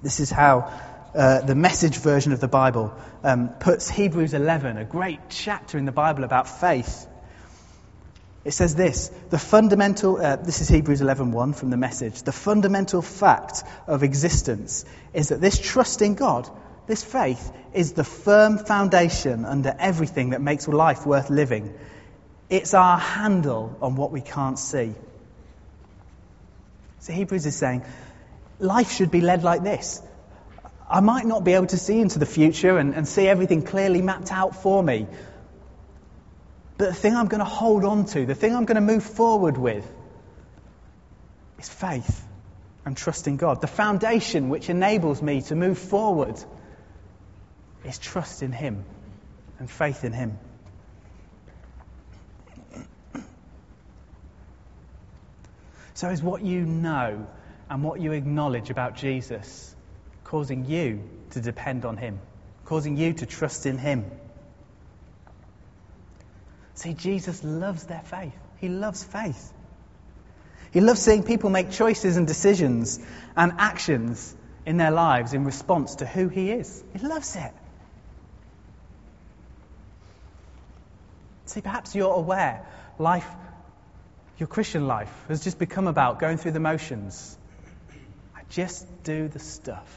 This 0.03 0.19
is 0.19 0.29
how 0.29 0.71
uh, 1.15 1.41
the 1.41 1.55
message 1.55 1.97
version 1.97 2.33
of 2.33 2.39
the 2.39 2.47
Bible 2.47 2.93
um, 3.23 3.50
puts 3.50 3.89
Hebrews 3.89 4.35
11, 4.35 4.77
a 4.77 4.85
great 4.85 5.21
chapter 5.29 5.79
in 5.79 5.85
the 5.85 5.91
Bible 5.91 6.23
about 6.23 6.47
faith. 6.47 7.07
It 8.43 8.51
says 8.51 8.75
this, 8.75 9.12
the 9.29 9.38
fundamental, 9.38 10.17
uh, 10.17 10.36
this 10.36 10.62
is 10.62 10.67
Hebrews 10.67 11.01
11.1 11.01 11.55
from 11.55 11.69
the 11.69 11.77
message, 11.77 12.24
the 12.24 12.31
fundamental 12.31 13.01
fact 13.01 13.63
of 13.86 14.01
existence 14.01 14.83
is 15.13 15.29
that 15.29 15.39
this 15.39 15.60
trust 15.60 16.01
in 16.01 16.15
God 16.15 16.50
this 16.88 17.03
faith 17.03 17.51
is 17.74 17.93
the 17.93 18.03
firm 18.03 18.57
foundation 18.57 19.45
under 19.45 19.74
everything 19.79 20.31
that 20.31 20.41
makes 20.41 20.67
life 20.67 21.05
worth 21.05 21.29
living. 21.29 21.74
It's 22.50 22.74
our 22.74 22.98
handle 22.98 23.77
on 23.81 23.95
what 23.95 24.12
we 24.12 24.19
can't 24.19 24.60
see. 24.60 24.93
So 27.00 27.13
Hebrews 27.13 27.45
is 27.45 27.55
saying, 27.55 27.83
life 28.60 28.91
should 28.91 29.10
be 29.10 29.21
led 29.21 29.43
like 29.43 29.63
this. 29.63 30.01
I 30.89 31.00
might 31.00 31.25
not 31.25 31.45
be 31.45 31.53
able 31.53 31.67
to 31.67 31.77
see 31.77 32.01
into 32.01 32.19
the 32.19 32.25
future 32.25 32.77
and, 32.77 32.93
and 32.93 33.07
see 33.07 33.25
everything 33.25 33.62
clearly 33.62 34.01
mapped 34.01 34.31
out 34.31 34.62
for 34.62 34.83
me. 34.83 35.07
But 36.81 36.88
the 36.88 36.95
thing 36.95 37.15
I'm 37.15 37.27
going 37.27 37.41
to 37.41 37.45
hold 37.45 37.85
on 37.85 38.05
to, 38.05 38.25
the 38.25 38.33
thing 38.33 38.55
I'm 38.55 38.65
going 38.65 38.73
to 38.73 38.81
move 38.81 39.03
forward 39.03 39.55
with, 39.55 39.88
is 41.59 41.69
faith 41.69 42.25
and 42.85 42.97
trust 42.97 43.27
in 43.27 43.38
God. 43.38 43.61
The 43.61 43.67
foundation 43.67 44.50
which 44.50 44.67
enables 44.67 45.21
me 45.21 45.43
to 45.43 45.55
move 45.55 45.77
forward 45.77 46.43
is 47.85 48.00
trust 48.00 48.41
in 48.41 48.51
Him 48.51 48.83
and 49.59 49.69
faith 49.69 50.03
in 50.03 50.11
Him. 50.11 50.39
So, 55.93 56.09
is 56.09 56.23
what 56.23 56.41
you 56.41 56.65
know 56.65 57.27
and 57.69 57.83
what 57.83 58.01
you 58.01 58.13
acknowledge 58.13 58.71
about 58.71 58.95
Jesus 58.95 59.75
causing 60.23 60.65
you 60.65 61.07
to 61.29 61.41
depend 61.41 61.85
on 61.85 61.97
Him, 61.97 62.19
causing 62.65 62.97
you 62.97 63.13
to 63.13 63.27
trust 63.27 63.67
in 63.67 63.77
Him? 63.77 64.09
See, 66.81 66.95
Jesus 66.95 67.43
loves 67.43 67.83
their 67.83 68.01
faith. 68.01 68.33
He 68.57 68.67
loves 68.67 69.03
faith. 69.03 69.53
He 70.71 70.81
loves 70.81 71.00
seeing 71.00 71.21
people 71.21 71.51
make 71.51 71.69
choices 71.69 72.17
and 72.17 72.25
decisions 72.25 73.00
and 73.38 73.53
actions 73.59 74.35
in 74.65 74.77
their 74.77 74.89
lives 74.89 75.35
in 75.35 75.45
response 75.45 75.97
to 75.97 76.07
who 76.07 76.27
He 76.27 76.50
is. 76.50 76.83
He 76.93 77.07
loves 77.07 77.35
it. 77.35 77.53
See, 81.45 81.61
perhaps 81.61 81.93
you're 81.93 82.15
aware 82.15 82.65
life, 82.97 83.27
your 84.39 84.47
Christian 84.47 84.88
life, 84.88 85.13
has 85.27 85.43
just 85.43 85.59
become 85.59 85.85
about 85.85 86.17
going 86.17 86.38
through 86.38 86.53
the 86.53 86.59
motions. 86.59 87.38
I 88.35 88.41
just 88.50 88.88
do 89.03 89.27
the 89.27 89.38
stuff. 89.38 89.88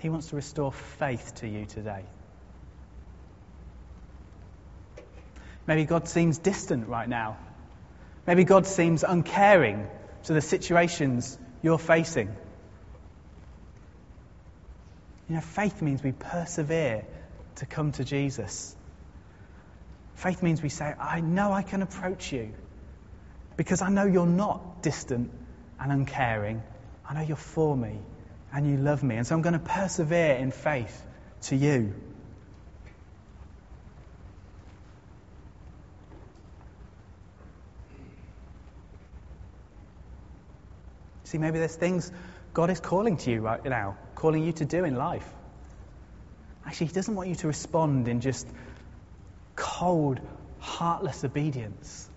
He 0.00 0.10
wants 0.10 0.28
to 0.28 0.36
restore 0.36 0.72
faith 0.72 1.36
to 1.36 1.48
you 1.48 1.64
today. 1.64 2.04
Maybe 5.70 5.84
God 5.84 6.08
seems 6.08 6.38
distant 6.38 6.88
right 6.88 7.08
now. 7.08 7.36
Maybe 8.26 8.42
God 8.42 8.66
seems 8.66 9.04
uncaring 9.04 9.86
to 10.24 10.32
the 10.32 10.40
situations 10.40 11.38
you're 11.62 11.78
facing. 11.78 12.26
You 15.28 15.36
know, 15.36 15.40
faith 15.40 15.80
means 15.80 16.02
we 16.02 16.10
persevere 16.10 17.04
to 17.54 17.66
come 17.66 17.92
to 17.92 18.04
Jesus. 18.04 18.74
Faith 20.16 20.42
means 20.42 20.60
we 20.60 20.70
say, 20.70 20.92
I 20.98 21.20
know 21.20 21.52
I 21.52 21.62
can 21.62 21.82
approach 21.82 22.32
you 22.32 22.52
because 23.56 23.80
I 23.80 23.90
know 23.90 24.06
you're 24.06 24.26
not 24.26 24.82
distant 24.82 25.30
and 25.78 25.92
uncaring. 25.92 26.64
I 27.08 27.14
know 27.14 27.20
you're 27.20 27.36
for 27.36 27.76
me 27.76 28.00
and 28.52 28.68
you 28.68 28.76
love 28.76 29.04
me. 29.04 29.14
And 29.14 29.24
so 29.24 29.36
I'm 29.36 29.42
going 29.42 29.52
to 29.52 29.60
persevere 29.60 30.34
in 30.34 30.50
faith 30.50 31.00
to 31.42 31.54
you. 31.54 31.94
See, 41.30 41.38
maybe 41.38 41.60
there's 41.60 41.76
things 41.76 42.10
God 42.52 42.70
is 42.70 42.80
calling 42.80 43.16
to 43.18 43.30
you 43.30 43.40
right 43.40 43.64
now, 43.64 43.96
calling 44.16 44.42
you 44.42 44.52
to 44.54 44.64
do 44.64 44.82
in 44.82 44.96
life. 44.96 45.28
Actually, 46.66 46.88
He 46.88 46.92
doesn't 46.92 47.14
want 47.14 47.28
you 47.28 47.36
to 47.36 47.46
respond 47.46 48.08
in 48.08 48.20
just 48.20 48.48
cold, 49.54 50.18
heartless 50.58 51.22
obedience. 51.22 52.10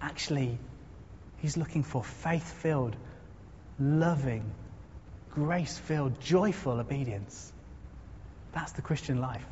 Actually, 0.00 0.56
he's 1.38 1.56
looking 1.56 1.82
for 1.82 2.04
faith 2.04 2.48
filled, 2.62 2.94
loving, 3.80 4.52
grace 5.30 5.76
filled, 5.76 6.20
joyful 6.20 6.78
obedience. 6.78 7.52
That's 8.52 8.70
the 8.72 8.82
Christian 8.82 9.20
life. 9.20 9.46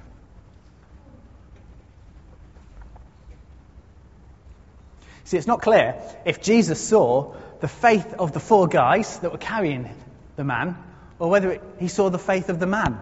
See, 5.28 5.36
it's 5.36 5.46
not 5.46 5.60
clear 5.60 5.94
if 6.24 6.40
Jesus 6.40 6.80
saw 6.80 7.34
the 7.60 7.68
faith 7.68 8.14
of 8.14 8.32
the 8.32 8.40
four 8.40 8.66
guys 8.66 9.18
that 9.18 9.30
were 9.30 9.36
carrying 9.36 9.94
the 10.36 10.44
man, 10.44 10.78
or 11.18 11.28
whether 11.28 11.50
it, 11.50 11.62
he 11.78 11.88
saw 11.88 12.08
the 12.08 12.18
faith 12.18 12.48
of 12.48 12.58
the 12.58 12.66
man. 12.66 12.98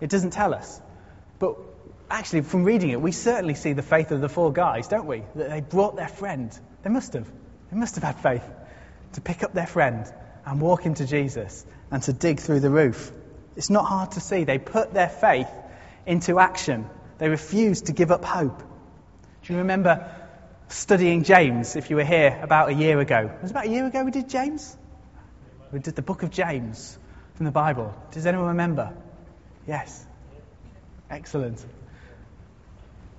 It 0.00 0.10
doesn't 0.10 0.32
tell 0.32 0.52
us. 0.52 0.80
But 1.38 1.54
actually, 2.10 2.40
from 2.40 2.64
reading 2.64 2.90
it, 2.90 3.00
we 3.00 3.12
certainly 3.12 3.54
see 3.54 3.72
the 3.72 3.84
faith 3.84 4.10
of 4.10 4.20
the 4.20 4.28
four 4.28 4.52
guys, 4.52 4.88
don't 4.88 5.06
we? 5.06 5.22
That 5.36 5.48
they 5.48 5.60
brought 5.60 5.94
their 5.94 6.08
friend. 6.08 6.50
They 6.82 6.90
must 6.90 7.12
have. 7.12 7.30
They 7.70 7.76
must 7.76 7.94
have 7.94 8.02
had 8.02 8.18
faith 8.18 8.50
to 9.12 9.20
pick 9.20 9.44
up 9.44 9.52
their 9.52 9.68
friend 9.68 10.12
and 10.44 10.60
walk 10.60 10.86
into 10.86 11.06
Jesus 11.06 11.64
and 11.88 12.02
to 12.02 12.12
dig 12.12 12.40
through 12.40 12.60
the 12.60 12.70
roof. 12.70 13.12
It's 13.54 13.70
not 13.70 13.84
hard 13.84 14.10
to 14.12 14.20
see. 14.20 14.42
They 14.42 14.58
put 14.58 14.92
their 14.92 15.08
faith 15.08 15.50
into 16.04 16.40
action. 16.40 16.90
They 17.18 17.28
refused 17.28 17.86
to 17.86 17.92
give 17.92 18.10
up 18.10 18.24
hope. 18.24 18.58
Do 19.44 19.52
you 19.52 19.60
remember 19.60 20.10
studying 20.74 21.22
James, 21.22 21.76
if 21.76 21.90
you 21.90 21.96
were 21.96 22.04
here 22.04 22.38
about 22.42 22.68
a 22.68 22.74
year 22.74 22.98
ago? 23.00 23.30
It 23.34 23.42
was 23.42 23.50
about 23.50 23.66
a 23.66 23.70
year 23.70 23.86
ago 23.86 24.04
we 24.04 24.10
did 24.10 24.28
James? 24.28 24.76
We 25.72 25.78
did 25.78 25.96
the 25.96 26.02
book 26.02 26.22
of 26.22 26.30
James 26.30 26.98
from 27.34 27.46
the 27.46 27.52
Bible. 27.52 27.94
Does 28.12 28.26
anyone 28.26 28.48
remember? 28.48 28.92
Yes. 29.66 30.04
Excellent. 31.10 31.64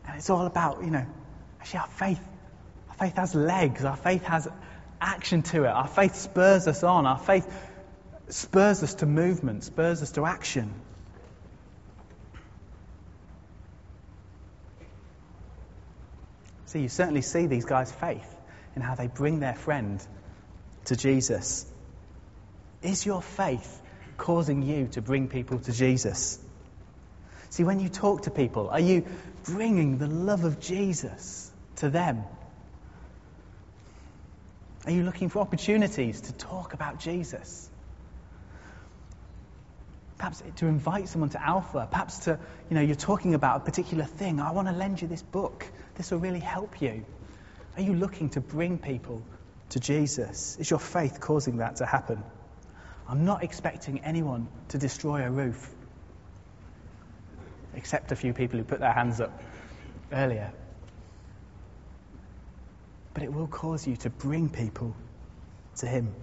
And 0.05 0.17
it's 0.17 0.29
all 0.29 0.45
about, 0.45 0.83
you 0.83 0.91
know, 0.91 1.05
actually 1.59 1.79
our 1.79 1.87
faith. 1.87 2.21
Our 2.89 2.95
faith 2.95 3.15
has 3.15 3.35
legs. 3.35 3.83
Our 3.83 3.97
faith 3.97 4.23
has 4.23 4.47
action 5.01 5.41
to 5.43 5.63
it. 5.63 5.69
Our 5.69 5.87
faith 5.87 6.15
spurs 6.15 6.67
us 6.67 6.83
on. 6.83 7.05
Our 7.05 7.17
faith 7.17 7.51
spurs 8.29 8.83
us 8.83 8.95
to 8.95 9.05
movement, 9.05 9.63
spurs 9.63 10.01
us 10.01 10.11
to 10.13 10.25
action. 10.25 10.73
See, 16.75 16.81
you 16.81 16.89
certainly 16.89 17.21
see 17.21 17.45
these 17.45 17.63
guys' 17.63 17.89
faith 17.89 18.35
in 18.75 18.81
how 18.81 18.95
they 18.95 19.07
bring 19.07 19.39
their 19.39 19.55
friend 19.55 20.05
to 20.83 20.97
Jesus. 20.97 21.65
Is 22.81 23.05
your 23.05 23.21
faith 23.21 23.81
causing 24.17 24.61
you 24.61 24.89
to 24.89 25.01
bring 25.01 25.29
people 25.29 25.59
to 25.59 25.71
Jesus? 25.71 26.37
See, 27.49 27.63
when 27.63 27.79
you 27.79 27.87
talk 27.87 28.23
to 28.23 28.29
people, 28.29 28.67
are 28.67 28.81
you 28.81 29.05
bringing 29.45 29.99
the 29.99 30.07
love 30.07 30.43
of 30.43 30.59
Jesus 30.59 31.49
to 31.77 31.89
them? 31.89 32.25
Are 34.83 34.91
you 34.91 35.03
looking 35.03 35.29
for 35.29 35.39
opportunities 35.39 36.19
to 36.19 36.33
talk 36.33 36.73
about 36.73 36.99
Jesus? 36.99 37.69
Perhaps 40.17 40.43
to 40.57 40.67
invite 40.67 41.07
someone 41.07 41.29
to 41.29 41.41
Alpha. 41.41 41.87
Perhaps 41.89 42.19
to, 42.25 42.37
you 42.69 42.75
know, 42.75 42.81
you're 42.81 42.95
talking 42.95 43.33
about 43.33 43.61
a 43.61 43.63
particular 43.63 44.03
thing. 44.03 44.41
I 44.41 44.51
want 44.51 44.67
to 44.67 44.73
lend 44.73 45.01
you 45.01 45.07
this 45.07 45.21
book. 45.21 45.65
This 45.95 46.11
will 46.11 46.19
really 46.19 46.39
help 46.39 46.81
you. 46.81 47.05
Are 47.75 47.81
you 47.81 47.93
looking 47.93 48.29
to 48.31 48.41
bring 48.41 48.77
people 48.77 49.21
to 49.69 49.79
Jesus? 49.79 50.57
Is 50.59 50.69
your 50.69 50.79
faith 50.79 51.19
causing 51.19 51.57
that 51.57 51.77
to 51.77 51.85
happen? 51.85 52.23
I'm 53.07 53.25
not 53.25 53.43
expecting 53.43 53.99
anyone 54.03 54.47
to 54.69 54.77
destroy 54.77 55.23
a 55.23 55.29
roof, 55.29 55.69
except 57.75 58.11
a 58.11 58.15
few 58.15 58.33
people 58.33 58.57
who 58.57 58.65
put 58.65 58.79
their 58.79 58.93
hands 58.93 59.21
up 59.21 59.41
earlier. 60.11 60.51
But 63.13 63.23
it 63.23 63.31
will 63.31 63.47
cause 63.47 63.87
you 63.87 63.95
to 63.97 64.09
bring 64.09 64.49
people 64.49 64.95
to 65.77 65.87
Him. 65.87 66.13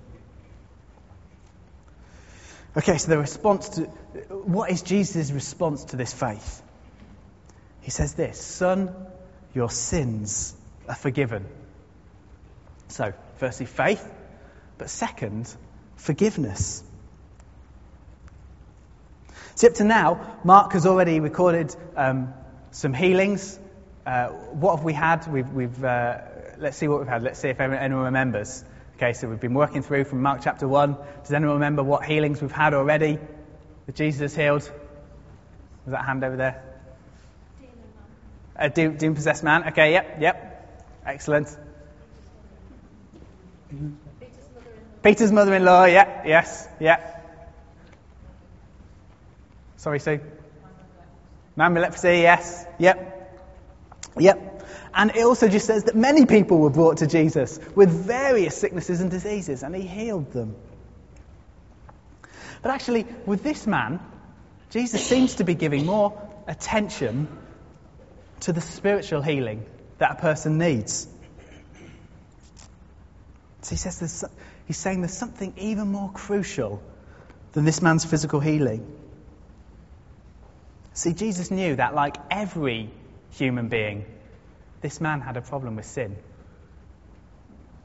Okay, 2.76 2.96
so 2.96 3.10
the 3.10 3.18
response 3.18 3.68
to 3.70 3.82
what 4.30 4.70
is 4.70 4.82
Jesus' 4.82 5.30
response 5.30 5.84
to 5.86 5.96
this 5.96 6.12
faith? 6.12 6.62
He 7.82 7.90
says 7.90 8.14
this 8.14 8.40
Son, 8.40 8.94
your 9.54 9.70
sins 9.70 10.54
are 10.88 10.94
forgiven. 10.94 11.46
So, 12.88 13.12
firstly, 13.36 13.66
faith, 13.66 14.06
but 14.78 14.90
second, 14.90 15.54
forgiveness. 15.96 16.82
See, 19.54 19.66
up 19.66 19.74
to 19.74 19.84
now, 19.84 20.38
Mark 20.44 20.72
has 20.72 20.86
already 20.86 21.20
recorded 21.20 21.74
um, 21.96 22.34
some 22.70 22.94
healings. 22.94 23.58
Uh, 24.06 24.28
what 24.28 24.76
have 24.76 24.84
we 24.84 24.92
had? 24.92 25.30
We've, 25.30 25.48
we've 25.52 25.84
uh, 25.84 26.18
let's 26.58 26.76
see 26.76 26.88
what 26.88 27.00
we've 27.00 27.08
had. 27.08 27.22
Let's 27.22 27.38
see 27.38 27.48
if 27.48 27.60
anyone 27.60 28.04
remembers. 28.04 28.64
Okay, 28.96 29.12
so 29.12 29.28
we've 29.28 29.40
been 29.40 29.54
working 29.54 29.82
through 29.82 30.04
from 30.04 30.22
Mark 30.22 30.40
chapter 30.42 30.68
1. 30.68 30.96
Does 31.22 31.32
anyone 31.32 31.54
remember 31.54 31.82
what 31.82 32.04
healings 32.04 32.40
we've 32.40 32.52
had 32.52 32.72
already 32.74 33.18
that 33.86 33.94
Jesus 33.94 34.34
healed? 34.34 34.62
Was 35.84 35.92
that 35.92 36.04
hand 36.04 36.24
over 36.24 36.36
there? 36.36 36.71
A 38.56 38.68
demon 38.70 39.14
possessed 39.14 39.42
man. 39.42 39.68
Okay, 39.68 39.92
yep, 39.92 40.18
yep. 40.20 40.48
Excellent. 41.06 41.48
Peter's 45.02 45.32
mother 45.32 45.54
in 45.54 45.64
law, 45.64 45.84
yeah, 45.84 46.22
yes, 46.26 46.68
yeah. 46.78 47.18
Sorry, 49.76 49.98
Sue. 49.98 50.20
Man 51.56 51.74
with 51.74 51.82
leprosy, 51.82 52.20
yes, 52.20 52.64
yep, 52.78 53.40
yep. 54.18 54.64
And 54.94 55.10
it 55.10 55.24
also 55.24 55.48
just 55.48 55.66
says 55.66 55.84
that 55.84 55.96
many 55.96 56.26
people 56.26 56.58
were 56.58 56.70
brought 56.70 56.98
to 56.98 57.06
Jesus 57.06 57.58
with 57.74 57.90
various 57.90 58.56
sicknesses 58.56 59.00
and 59.00 59.10
diseases, 59.10 59.62
and 59.62 59.74
he 59.74 59.82
healed 59.82 60.32
them. 60.32 60.54
But 62.62 62.70
actually, 62.70 63.06
with 63.26 63.42
this 63.42 63.66
man, 63.66 64.00
Jesus 64.70 65.04
seems 65.04 65.36
to 65.36 65.44
be 65.44 65.54
giving 65.54 65.84
more 65.84 66.20
attention 66.46 67.26
to 68.42 68.52
the 68.52 68.60
spiritual 68.60 69.22
healing 69.22 69.64
that 69.98 70.12
a 70.12 70.14
person 70.16 70.58
needs. 70.58 71.06
So 73.62 73.70
he 73.70 73.76
says 73.76 74.24
he's 74.66 74.76
saying 74.76 75.00
there's 75.00 75.16
something 75.16 75.54
even 75.56 75.88
more 75.88 76.10
crucial 76.10 76.82
than 77.52 77.64
this 77.64 77.80
man's 77.80 78.04
physical 78.04 78.40
healing. 78.40 78.84
See, 80.94 81.12
Jesus 81.12 81.50
knew 81.50 81.76
that, 81.76 81.94
like 81.94 82.16
every 82.30 82.90
human 83.30 83.68
being, 83.68 84.04
this 84.80 85.00
man 85.00 85.20
had 85.20 85.36
a 85.36 85.40
problem 85.40 85.76
with 85.76 85.86
sin. 85.86 86.16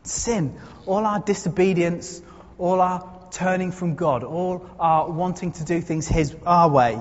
Sin. 0.04 0.60
All 0.86 1.06
our 1.06 1.20
disobedience, 1.20 2.22
all 2.58 2.82
our 2.82 3.08
turning 3.32 3.72
from 3.72 3.96
God, 3.96 4.24
all 4.24 4.65
our 4.80 5.10
wanting 5.10 5.52
to 5.54 5.63
do 5.63 5.82
things 5.82 6.08
his, 6.08 6.36
our 6.46 6.70
way, 6.70 7.00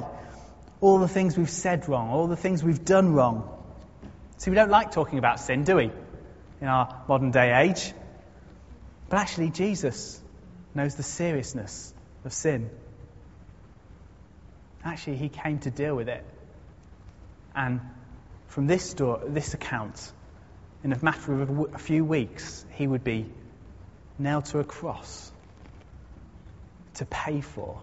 all 0.80 0.98
the 0.98 1.08
things 1.08 1.36
we've 1.36 1.50
said 1.50 1.88
wrong, 1.88 2.10
all 2.10 2.26
the 2.26 2.36
things 2.36 2.62
we've 2.62 2.84
done 2.84 3.12
wrong. 3.12 3.48
See, 4.38 4.50
we 4.50 4.56
don't 4.56 4.70
like 4.70 4.92
talking 4.92 5.18
about 5.18 5.40
sin, 5.40 5.64
do 5.64 5.76
we? 5.76 5.90
In 6.60 6.68
our 6.68 7.02
modern 7.08 7.30
day 7.30 7.68
age. 7.68 7.92
But 9.08 9.18
actually, 9.18 9.50
Jesus 9.50 10.20
knows 10.74 10.94
the 10.94 11.02
seriousness 11.02 11.94
of 12.24 12.32
sin. 12.32 12.70
Actually, 14.84 15.16
he 15.16 15.28
came 15.28 15.58
to 15.60 15.70
deal 15.70 15.94
with 15.94 16.08
it. 16.08 16.24
And 17.54 17.80
from 18.48 18.66
this, 18.66 18.90
story, 18.90 19.28
this 19.28 19.54
account, 19.54 20.12
in 20.84 20.92
a 20.92 21.02
matter 21.02 21.42
of 21.42 21.74
a 21.74 21.78
few 21.78 22.04
weeks, 22.04 22.64
he 22.72 22.86
would 22.86 23.02
be 23.02 23.26
nailed 24.18 24.44
to 24.46 24.58
a 24.58 24.64
cross 24.64 25.32
to 26.94 27.06
pay 27.06 27.40
for 27.40 27.80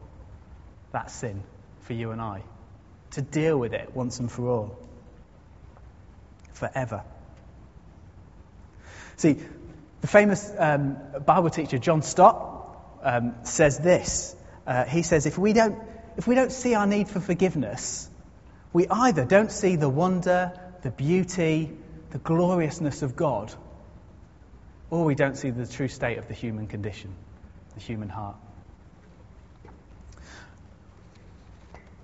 that 0.92 1.12
sin 1.12 1.44
for 1.82 1.94
you 1.94 2.12
and 2.12 2.22
I, 2.22 2.44
to 3.14 3.22
deal 3.22 3.58
with 3.58 3.74
it 3.74 3.96
once 3.96 4.20
and 4.20 4.32
for 4.32 4.48
all, 4.48 4.78
forever. 6.54 7.04
See, 9.18 9.38
the 10.02 10.08
famous 10.08 10.52
um, 10.58 10.98
Bible 11.26 11.50
teacher 11.50 11.78
John 11.78 12.02
Stott 12.02 12.78
um, 13.04 13.36
says 13.44 13.78
this. 13.78 14.36
Uh, 14.66 14.86
he 14.86 15.02
says, 15.02 15.26
if 15.26 15.38
we, 15.38 15.54
don't, 15.54 15.80
if 16.18 16.28
we 16.28 16.36
don't 16.36 16.52
see 16.52 16.74
our 16.74 16.88
need 16.88 17.08
for 17.08 17.20
forgiveness, 17.20 18.10
we 18.72 18.88
either 18.88 19.26
don't 19.26 19.52
see 19.52 19.76
the 19.76 19.90
wonder 19.90 20.60
the 20.82 20.92
beauty, 20.92 21.72
the 22.12 22.18
gloriousness 22.18 23.02
of 23.02 23.16
God, 23.16 23.54
or 24.90 25.06
we 25.06 25.16
don't 25.16 25.38
see 25.38 25.50
the 25.50 25.66
true 25.66 25.88
state 25.88 26.18
of 26.18 26.28
the 26.28 26.34
human 26.34 26.68
condition, 26.68 27.16
the 27.76 27.80
human 27.80 28.10
heart. 28.10 28.36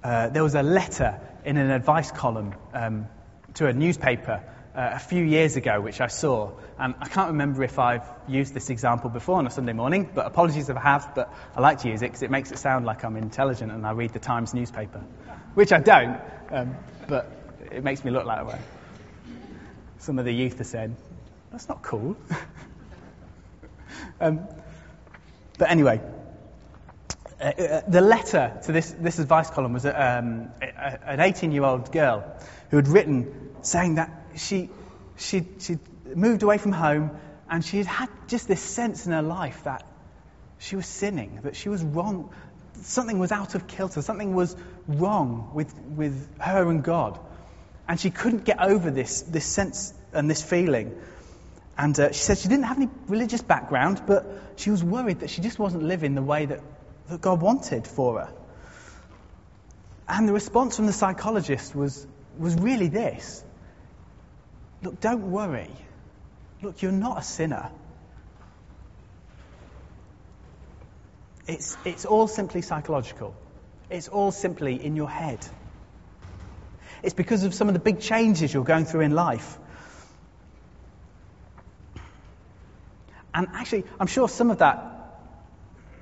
Uh, 0.04 0.30
there 0.30 0.44
was 0.44 0.56
a 0.56 0.64
letter 0.64 1.20
in 1.44 1.58
an 1.58 1.72
advice 1.72 2.12
column 2.12 2.54
um, 2.74 3.08
to 3.56 3.68
a 3.68 3.74
newspaper 3.74 4.42
uh, 4.76 4.92
a 4.94 5.00
few 5.00 5.24
years 5.24 5.58
ago, 5.58 5.82
which 5.82 6.00
I 6.00 6.08
saw. 6.08 6.52
And 6.78 6.96
I 7.02 7.08
can't 7.08 7.32
remember 7.32 7.64
if 7.64 7.80
I've 7.80 8.08
used 8.28 8.54
this 8.54 8.70
example 8.70 9.10
before 9.10 9.38
on 9.38 9.48
a 9.48 9.50
Sunday 9.50 9.74
morning, 9.74 10.10
but 10.14 10.26
apologies 10.26 10.70
if 10.70 10.78
I 10.78 10.82
have, 10.82 11.12
but 11.16 11.34
I 11.56 11.60
like 11.60 11.80
to 11.80 11.90
use 11.90 12.02
it 12.02 12.08
because 12.08 12.24
it 12.24 12.32
makes 12.32 12.52
it 12.52 12.60
sound 12.60 12.86
like 12.86 13.04
I'm 13.04 13.18
intelligent 13.18 13.72
and 13.72 13.86
I 13.86 13.92
read 13.92 14.14
the 14.14 14.20
Times 14.20 14.54
newspaper, 14.54 15.00
which 15.54 15.74
I 15.74 15.80
don't, 15.80 16.20
um, 16.50 16.76
but 17.08 17.30
it 17.72 17.84
makes 17.84 18.04
me 18.06 18.12
look 18.12 18.26
that 18.26 18.46
way. 18.46 18.60
Some 19.98 20.18
of 20.18 20.24
the 20.24 20.32
youth 20.32 20.60
have 20.60 20.68
said, 20.68 20.96
that's 21.52 21.68
not 21.68 21.82
cool. 21.82 22.16
um, 24.22 24.48
but 25.58 25.70
anyway, 25.70 26.00
uh, 27.40 27.44
uh, 27.46 27.82
the 27.88 28.02
letter 28.02 28.60
to 28.64 28.72
this, 28.72 28.92
this 29.00 29.20
advice 29.20 29.50
column 29.50 29.74
was 29.74 29.86
um, 29.86 30.52
a, 30.62 31.10
an 31.10 31.20
18 31.20 31.52
year 31.52 31.64
old 31.64 31.92
girl 31.92 32.36
who 32.70 32.78
had 32.78 32.88
written 32.88 33.52
saying 33.62 33.96
that 33.96 34.12
she, 34.36 34.70
she, 35.18 35.48
she'd 35.60 35.80
moved 36.16 36.44
away 36.44 36.58
from 36.58 36.72
home 36.72 37.12
and 37.50 37.64
she 37.64 37.78
had 37.78 37.86
had 37.86 38.10
just 38.28 38.48
this 38.48 38.62
sense 38.62 39.06
in 39.06 39.14
her 39.14 39.22
life 39.22 39.64
that 39.64 39.88
she 40.58 40.76
was 40.76 40.86
sinning, 40.86 41.40
that 41.44 41.56
she 41.56 41.70
was 41.70 41.82
wrong. 41.82 42.34
Something 42.82 43.20
was 43.20 43.32
out 43.32 43.56
of 43.56 43.68
kilter, 43.68 44.02
something 44.02 44.36
was 44.36 44.56
wrong 44.88 45.52
with, 45.54 45.74
with 45.80 46.40
her 46.40 46.70
and 46.70 46.84
God. 46.84 47.20
And 47.88 48.00
she 48.00 48.12
couldn't 48.12 48.44
get 48.44 48.62
over 48.62 48.92
this, 48.92 49.22
this 49.22 49.46
sense 49.46 49.94
and 50.14 50.30
this 50.30 50.44
feeling. 50.44 51.00
And 51.78 51.98
uh, 51.98 52.12
she 52.12 52.20
said 52.20 52.38
she 52.38 52.50
didn't 52.50 52.66
have 52.66 52.78
any 52.78 52.90
religious 53.08 53.42
background, 53.42 54.04
but 54.06 54.26
she 54.58 54.70
was 54.70 54.84
worried 54.84 55.22
that 55.22 55.30
she 55.30 55.42
just 55.42 55.58
wasn't 55.58 55.84
living 55.84 56.14
the 56.14 56.22
way 56.22 56.46
that, 56.46 56.60
that 57.10 57.22
God 57.22 57.42
wanted 57.42 57.88
for 57.88 58.20
her. 58.20 58.34
And 60.08 60.28
the 60.28 60.34
response 60.34 60.76
from 60.76 60.88
the 60.88 60.94
psychologist 60.94 61.76
was, 61.76 62.08
was 62.38 62.56
really 62.56 62.88
this 62.88 63.44
Look, 64.82 65.02
don't 65.02 65.32
worry. 65.32 65.70
Look, 66.62 66.82
you're 66.82 66.92
not 66.92 67.20
a 67.20 67.22
sinner. 67.22 67.70
It's, 71.48 71.78
it's 71.84 72.06
all 72.06 72.28
simply 72.28 72.62
psychological. 72.62 73.36
It's 73.90 74.08
all 74.08 74.32
simply 74.32 74.84
in 74.84 74.96
your 74.96 75.10
head. 75.10 75.46
It's 77.04 77.14
because 77.14 77.44
of 77.44 77.54
some 77.54 77.68
of 77.68 77.74
the 77.74 77.80
big 77.80 78.00
changes 78.00 78.54
you're 78.54 78.64
going 78.64 78.86
through 78.86 79.02
in 79.02 79.12
life. 79.12 79.58
And 83.34 83.48
actually, 83.54 83.86
I'm 84.00 84.08
sure 84.08 84.30
some 84.30 84.52
of 84.52 84.60
that 84.60 84.99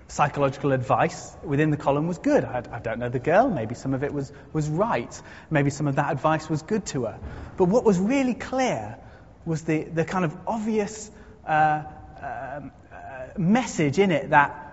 psychological 0.08 0.72
advice 0.72 1.36
within 1.44 1.70
the 1.70 1.78
column 1.78 2.08
was 2.08 2.18
good. 2.18 2.46
I, 2.46 2.64
I, 2.72 2.80
don't 2.80 3.00
know 3.00 3.10
the 3.10 3.20
girl. 3.20 3.50
Maybe 3.50 3.76
some 3.76 3.94
of 3.94 4.04
it 4.04 4.14
was, 4.14 4.32
was 4.54 4.70
right. 4.70 5.22
Maybe 5.50 5.70
some 5.70 5.88
of 5.88 5.96
that 5.96 6.12
advice 6.12 6.50
was 6.50 6.62
good 6.62 6.86
to 6.88 7.06
her. 7.06 7.20
But 7.58 7.66
what 7.66 7.84
was 7.84 8.00
really 8.00 8.34
clear 8.34 8.98
was 9.46 9.64
the, 9.64 9.84
the 9.84 10.06
kind 10.06 10.24
of 10.24 10.36
obvious 10.48 11.12
uh, 11.46 11.84
um, 12.22 12.72
uh, 12.92 13.38
message 13.38 14.00
in 14.00 14.12
it 14.12 14.30
that 14.30 14.64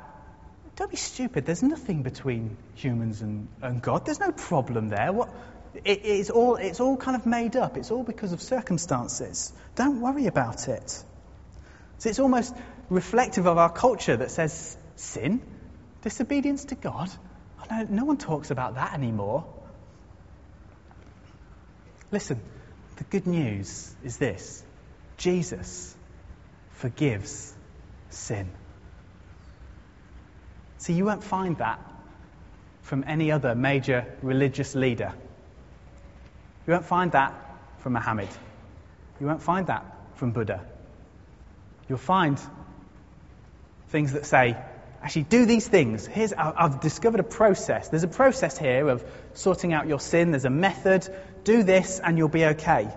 don't 0.76 0.90
be 0.90 0.96
stupid. 0.96 1.46
There's 1.46 1.62
nothing 1.62 2.02
between 2.02 2.56
humans 2.74 3.20
and, 3.20 3.48
and 3.62 3.80
God. 3.80 4.04
There's 4.04 4.20
no 4.20 4.32
problem 4.32 4.88
there. 4.88 5.12
What, 5.12 5.30
it, 5.84 6.00
it's, 6.04 6.30
all, 6.30 6.56
it's 6.56 6.80
all 6.80 6.96
kind 6.96 7.16
of 7.16 7.26
made 7.26 7.56
up. 7.56 7.76
It's 7.76 7.90
all 7.90 8.02
because 8.02 8.32
of 8.32 8.40
circumstances. 8.40 9.52
Don't 9.74 10.00
worry 10.00 10.26
about 10.26 10.68
it. 10.68 10.90
So 11.98 12.08
it's 12.08 12.18
almost 12.18 12.54
reflective 12.90 13.46
of 13.46 13.58
our 13.58 13.70
culture 13.70 14.16
that 14.16 14.30
says 14.30 14.76
sin, 14.96 15.40
disobedience 16.02 16.66
to 16.66 16.74
God. 16.74 17.10
Oh, 17.60 17.64
no, 17.70 17.86
no 17.88 18.04
one 18.04 18.16
talks 18.16 18.50
about 18.50 18.74
that 18.74 18.94
anymore. 18.94 19.44
Listen, 22.10 22.40
the 22.96 23.04
good 23.04 23.26
news 23.26 23.94
is 24.04 24.18
this 24.18 24.62
Jesus 25.16 25.96
forgives 26.70 27.54
sin. 28.10 28.50
See, 30.78 30.92
you 30.92 31.04
won't 31.04 31.24
find 31.24 31.56
that 31.58 31.80
from 32.82 33.04
any 33.06 33.32
other 33.32 33.54
major 33.54 34.06
religious 34.22 34.74
leader. 34.74 35.12
You 36.66 36.72
won't 36.72 36.84
find 36.84 37.12
that 37.12 37.34
from 37.78 37.94
Muhammad. 37.94 38.28
You 39.20 39.26
won't 39.26 39.42
find 39.42 39.66
that 39.68 39.84
from 40.16 40.32
Buddha. 40.32 40.64
You'll 41.88 41.98
find 41.98 42.38
things 43.88 44.12
that 44.12 44.26
say, 44.26 44.56
actually, 45.04 45.24
do 45.24 45.44
these 45.44 45.68
things. 45.68 46.06
Here's, 46.06 46.32
I've 46.32 46.80
discovered 46.80 47.20
a 47.20 47.24
process. 47.24 47.88
There's 47.88 48.04
a 48.04 48.08
process 48.08 48.56
here 48.56 48.88
of 48.88 49.04
sorting 49.34 49.74
out 49.74 49.86
your 49.86 50.00
sin. 50.00 50.30
There's 50.30 50.46
a 50.46 50.50
method. 50.50 51.06
Do 51.44 51.62
this 51.62 52.00
and 52.02 52.16
you'll 52.16 52.28
be 52.28 52.46
okay. 52.46 52.88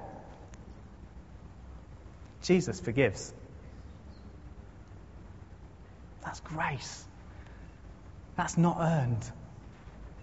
Jesus 2.43 2.79
forgives. 2.79 3.33
That's 6.23 6.39
grace. 6.39 7.05
That's 8.37 8.57
not 8.57 8.77
earned. 8.79 9.31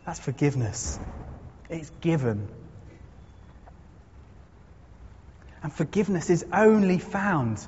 That's 0.06 0.20
forgiveness. 0.20 0.98
It's 1.68 1.90
given. 2.00 2.48
And 5.62 5.72
forgiveness 5.72 6.30
is 6.30 6.46
only 6.52 6.98
found 6.98 7.66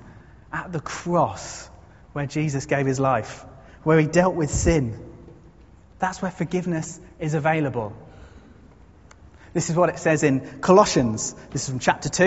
at 0.53 0.73
the 0.73 0.81
cross 0.81 1.69
where 2.13 2.27
Jesus 2.27 2.67
gave 2.67 2.87
his 2.87 3.01
life, 3.01 3.45
where 3.87 4.01
he 4.01 4.07
dealt 4.09 4.35
with 4.35 4.51
sin. 4.51 4.99
That's 6.01 6.21
where 6.21 6.33
forgiveness 6.33 6.99
is 7.21 7.35
available. 7.35 7.93
This 9.53 9.71
is 9.71 9.77
what 9.77 9.91
it 9.91 10.01
says 10.01 10.25
in 10.25 10.41
Colossians. 10.61 11.37
This 11.53 11.63
is 11.63 11.71
from 11.71 11.79
chapter 11.79 12.09
2. 12.09 12.25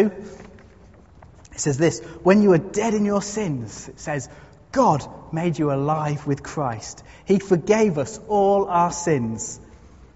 It 1.51 1.59
says 1.59 1.77
this 1.77 1.99
When 2.23 2.41
you 2.41 2.51
were 2.51 2.59
dead 2.59 2.93
in 2.93 3.03
your 3.03 3.21
sins, 3.21 3.89
it 3.89 3.99
says, 3.99 4.29
God 4.71 5.05
made 5.33 5.59
you 5.59 5.73
alive 5.73 6.25
with 6.25 6.43
Christ. 6.43 7.03
He 7.25 7.39
forgave 7.39 7.97
us 7.97 8.17
all 8.29 8.69
our 8.69 8.93
sins, 8.93 9.59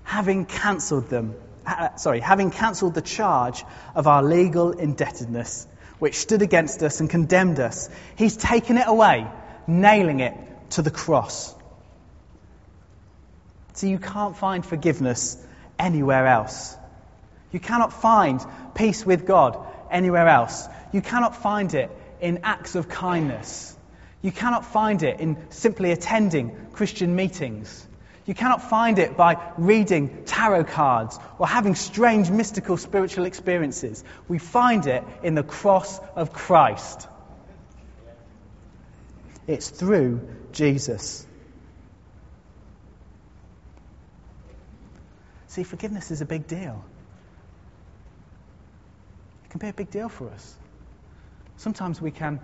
having 0.06 0.45
cancelled 0.45 1.10
them. 1.10 1.36
Uh, 1.65 1.97
sorry, 1.97 2.21
having 2.21 2.51
cancelled 2.51 2.93
the 2.93 3.01
charge 3.01 3.65
of 3.95 4.08
our 4.08 4.23
legal 4.23 4.71
indebtedness, 4.71 5.67
which 5.99 6.15
stood 6.15 6.41
against 6.41 6.82
us 6.84 7.01
and 7.01 7.10
condemned 7.10 7.60
us. 7.60 7.89
He's 8.15 8.38
taken 8.38 8.77
it 8.77 8.88
away, 8.88 9.27
nailing 9.67 10.21
it 10.21 10.36
to 10.73 10.81
the 10.81 10.91
cross. 10.91 11.53
So 13.73 13.88
you 13.88 13.99
can't 13.99 14.38
find 14.38 14.65
forgiveness 14.65 15.38
anywhere 15.79 16.27
else. 16.27 16.75
You 17.51 17.59
cannot 17.59 17.93
find 17.93 18.39
peace 18.75 19.05
with 19.05 19.25
God 19.25 19.57
anywhere 19.91 20.27
else. 20.27 20.67
You 20.91 21.01
cannot 21.01 21.36
find 21.36 21.73
it 21.73 21.91
in 22.21 22.39
acts 22.43 22.75
of 22.75 22.89
kindness. 22.89 23.75
You 24.21 24.31
cannot 24.31 24.65
find 24.65 25.03
it 25.03 25.19
in 25.19 25.38
simply 25.49 25.91
attending 25.91 26.55
Christian 26.73 27.15
meetings. 27.15 27.88
You 28.25 28.33
cannot 28.33 28.69
find 28.69 28.99
it 28.99 29.17
by 29.17 29.38
reading 29.57 30.23
tarot 30.25 30.63
cards 30.63 31.19
or 31.38 31.47
having 31.47 31.75
strange 31.75 32.31
mystical 32.31 32.77
spiritual 32.77 33.25
experiences. 33.25 34.03
We 34.29 34.38
find 34.38 34.88
it 34.88 35.03
in 35.23 35.36
the 35.36 35.43
cross 35.43 35.99
of 36.15 36.31
Christ. 36.31 37.07
It's 39.47 39.69
through 39.69 40.27
Jesus. 40.51 41.27
See, 45.47 45.63
forgiveness 45.63 46.12
is 46.12 46.21
a 46.21 46.25
big 46.25 46.47
deal. 46.47 46.84
It 49.45 49.49
can 49.51 49.60
be 49.60 49.67
a 49.67 49.73
big 49.73 49.91
deal 49.91 50.10
for 50.10 50.29
us. 50.29 50.56
Sometimes 51.58 52.01
we 52.01 52.12
can 52.12 52.39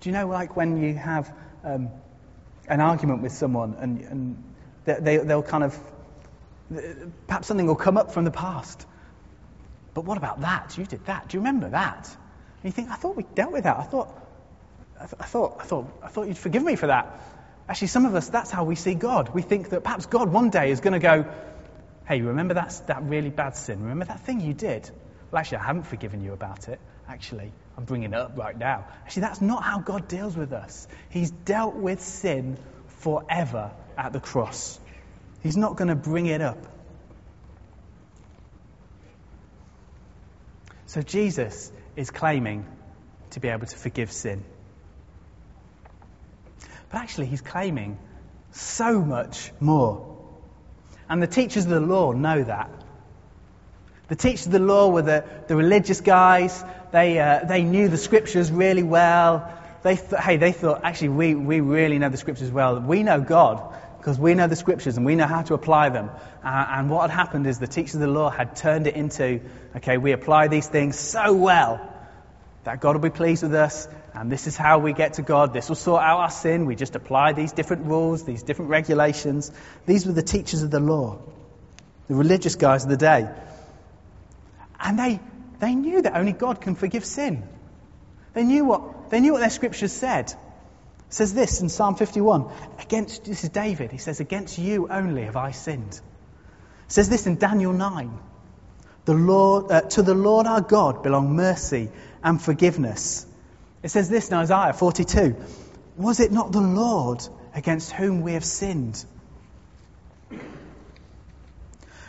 do 0.00 0.08
you 0.08 0.14
know, 0.14 0.26
like 0.26 0.56
when 0.56 0.82
you 0.82 0.94
have 0.94 1.32
um, 1.62 1.90
an 2.68 2.80
argument 2.80 3.22
with 3.22 3.32
someone 3.32 3.76
and, 3.78 4.00
and 4.00 4.44
they, 4.84 5.18
they'll 5.18 5.42
kind 5.42 5.62
of, 5.62 5.78
perhaps 7.26 7.46
something 7.46 7.66
will 7.66 7.76
come 7.76 7.98
up 7.98 8.12
from 8.12 8.24
the 8.24 8.30
past. 8.30 8.86
But 9.92 10.04
what 10.06 10.16
about 10.16 10.40
that? 10.40 10.78
You 10.78 10.86
did 10.86 11.04
that. 11.04 11.28
Do 11.28 11.36
you 11.36 11.40
remember 11.40 11.68
that? 11.68 12.08
And 12.08 12.64
you 12.64 12.70
think, 12.70 12.88
I 12.88 12.96
thought 12.96 13.16
we 13.16 13.24
dealt 13.34 13.52
with 13.52 13.64
that. 13.64 13.76
I 13.76 13.82
thought, 13.82 14.08
I, 15.00 15.06
th- 15.06 15.14
I 15.18 15.24
thought, 15.24 15.56
I 15.60 15.64
thought, 15.64 15.86
I 16.02 16.08
thought 16.08 16.28
you'd 16.28 16.38
forgive 16.38 16.62
me 16.62 16.76
for 16.76 16.88
that. 16.88 17.18
Actually, 17.68 17.88
some 17.88 18.04
of 18.04 18.14
us, 18.14 18.28
that's 18.28 18.50
how 18.50 18.64
we 18.64 18.74
see 18.74 18.94
God. 18.94 19.30
We 19.34 19.42
think 19.42 19.70
that 19.70 19.82
perhaps 19.82 20.06
God 20.06 20.30
one 20.30 20.50
day 20.50 20.70
is 20.70 20.80
going 20.80 20.92
to 20.92 20.98
go, 20.98 21.24
hey, 22.06 22.20
remember 22.20 22.54
that, 22.54 22.82
that 22.86 23.02
really 23.04 23.30
bad 23.30 23.56
sin? 23.56 23.80
Remember 23.80 24.04
that 24.04 24.20
thing 24.20 24.40
you 24.40 24.52
did? 24.52 24.90
Well, 25.30 25.40
actually, 25.40 25.58
I 25.58 25.64
haven't 25.64 25.84
forgiven 25.84 26.22
you 26.22 26.32
about 26.32 26.68
it. 26.68 26.80
Actually, 27.08 27.52
I'm 27.78 27.84
bringing 27.84 28.12
it 28.12 28.16
up 28.16 28.36
right 28.36 28.56
now. 28.56 28.86
Actually, 29.04 29.22
that's 29.22 29.40
not 29.40 29.62
how 29.62 29.78
God 29.78 30.06
deals 30.08 30.36
with 30.36 30.52
us. 30.52 30.86
He's 31.08 31.30
dealt 31.30 31.76
with 31.76 32.00
sin 32.02 32.58
forever 32.98 33.70
at 33.96 34.12
the 34.12 34.20
cross. 34.20 34.78
He's 35.42 35.56
not 35.56 35.76
going 35.76 35.88
to 35.88 35.94
bring 35.94 36.26
it 36.26 36.42
up. 36.42 36.58
So 40.86 41.02
Jesus 41.02 41.70
is 41.96 42.10
claiming 42.10 42.66
to 43.30 43.40
be 43.40 43.48
able 43.48 43.66
to 43.66 43.76
forgive 43.76 44.10
sin. 44.10 44.44
But 46.90 46.98
actually, 46.98 47.26
he's 47.26 47.40
claiming 47.40 47.98
so 48.52 49.00
much 49.00 49.52
more. 49.60 50.18
And 51.08 51.22
the 51.22 51.26
teachers 51.26 51.64
of 51.64 51.70
the 51.70 51.80
law 51.80 52.12
know 52.12 52.42
that. 52.42 52.70
The 54.08 54.16
teachers 54.16 54.46
of 54.46 54.52
the 54.52 54.58
law 54.58 54.88
were 54.88 55.02
the, 55.02 55.24
the 55.46 55.54
religious 55.54 56.00
guys. 56.00 56.64
They, 56.90 57.18
uh, 57.18 57.44
they 57.44 57.62
knew 57.62 57.88
the 57.88 57.96
scriptures 57.96 58.50
really 58.50 58.82
well. 58.82 59.56
They 59.82 59.96
th- 59.96 60.20
hey, 60.20 60.36
they 60.36 60.52
thought, 60.52 60.80
actually, 60.84 61.10
we, 61.10 61.34
we 61.34 61.60
really 61.60 61.98
know 61.98 62.08
the 62.08 62.16
scriptures 62.16 62.50
well. 62.50 62.80
We 62.80 63.04
know 63.04 63.20
God 63.20 63.76
because 63.98 64.18
we 64.18 64.34
know 64.34 64.46
the 64.46 64.56
scriptures 64.56 64.96
and 64.96 65.06
we 65.06 65.14
know 65.14 65.26
how 65.26 65.42
to 65.42 65.54
apply 65.54 65.90
them. 65.90 66.10
Uh, 66.42 66.66
and 66.70 66.90
what 66.90 67.08
had 67.08 67.16
happened 67.16 67.46
is 67.46 67.58
the 67.58 67.66
teachers 67.66 67.94
of 67.94 68.00
the 68.00 68.08
law 68.08 68.30
had 68.30 68.56
turned 68.56 68.86
it 68.86 68.94
into, 68.94 69.40
okay, 69.76 69.98
we 69.98 70.12
apply 70.12 70.48
these 70.48 70.66
things 70.66 70.98
so 70.98 71.34
well 71.34 71.89
that 72.64 72.80
God 72.80 72.94
will 72.94 73.02
be 73.02 73.10
pleased 73.10 73.42
with 73.42 73.54
us, 73.54 73.88
and 74.14 74.30
this 74.30 74.46
is 74.46 74.56
how 74.56 74.78
we 74.78 74.92
get 74.92 75.14
to 75.14 75.22
God. 75.22 75.52
This 75.52 75.68
will 75.68 75.76
sort 75.76 76.02
out 76.02 76.20
our 76.20 76.30
sin. 76.30 76.66
We 76.66 76.76
just 76.76 76.94
apply 76.94 77.32
these 77.32 77.52
different 77.52 77.86
rules, 77.86 78.24
these 78.24 78.42
different 78.42 78.70
regulations. 78.70 79.50
These 79.86 80.06
were 80.06 80.12
the 80.12 80.22
teachers 80.22 80.62
of 80.62 80.70
the 80.70 80.80
law, 80.80 81.18
the 82.08 82.14
religious 82.14 82.56
guys 82.56 82.84
of 82.84 82.90
the 82.90 82.98
day. 82.98 83.28
And 84.78 84.98
they, 84.98 85.20
they 85.58 85.74
knew 85.74 86.02
that 86.02 86.16
only 86.16 86.32
God 86.32 86.60
can 86.60 86.74
forgive 86.74 87.04
sin. 87.04 87.48
They 88.34 88.44
knew 88.44 88.64
what, 88.64 89.10
they 89.10 89.20
knew 89.20 89.32
what 89.32 89.40
their 89.40 89.50
scriptures 89.50 89.92
said. 89.92 90.26
It 90.30 91.14
says 91.14 91.34
this 91.34 91.60
in 91.60 91.68
Psalm 91.68 91.96
51. 91.96 92.50
Against, 92.78 93.24
this 93.24 93.42
is 93.42 93.50
David. 93.50 93.90
He 93.90 93.98
says, 93.98 94.20
Against 94.20 94.58
you 94.58 94.88
only 94.88 95.24
have 95.24 95.36
I 95.36 95.50
sinned. 95.50 95.94
It 95.94 96.92
says 96.92 97.08
this 97.08 97.26
in 97.26 97.36
Daniel 97.36 97.72
9. 97.72 98.18
The 99.06 99.14
Lord, 99.14 99.72
uh, 99.72 99.80
to 99.80 100.02
the 100.02 100.14
Lord 100.14 100.46
our 100.46 100.60
God 100.60 101.02
belong 101.02 101.34
mercy 101.34 101.90
and 102.22 102.40
forgiveness. 102.40 103.26
It 103.82 103.90
says 103.90 104.08
this 104.08 104.28
in 104.28 104.34
Isaiah 104.34 104.72
42 104.72 105.36
Was 105.96 106.20
it 106.20 106.32
not 106.32 106.52
the 106.52 106.60
Lord 106.60 107.26
against 107.54 107.92
whom 107.92 108.22
we 108.22 108.34
have 108.34 108.44
sinned? 108.44 109.04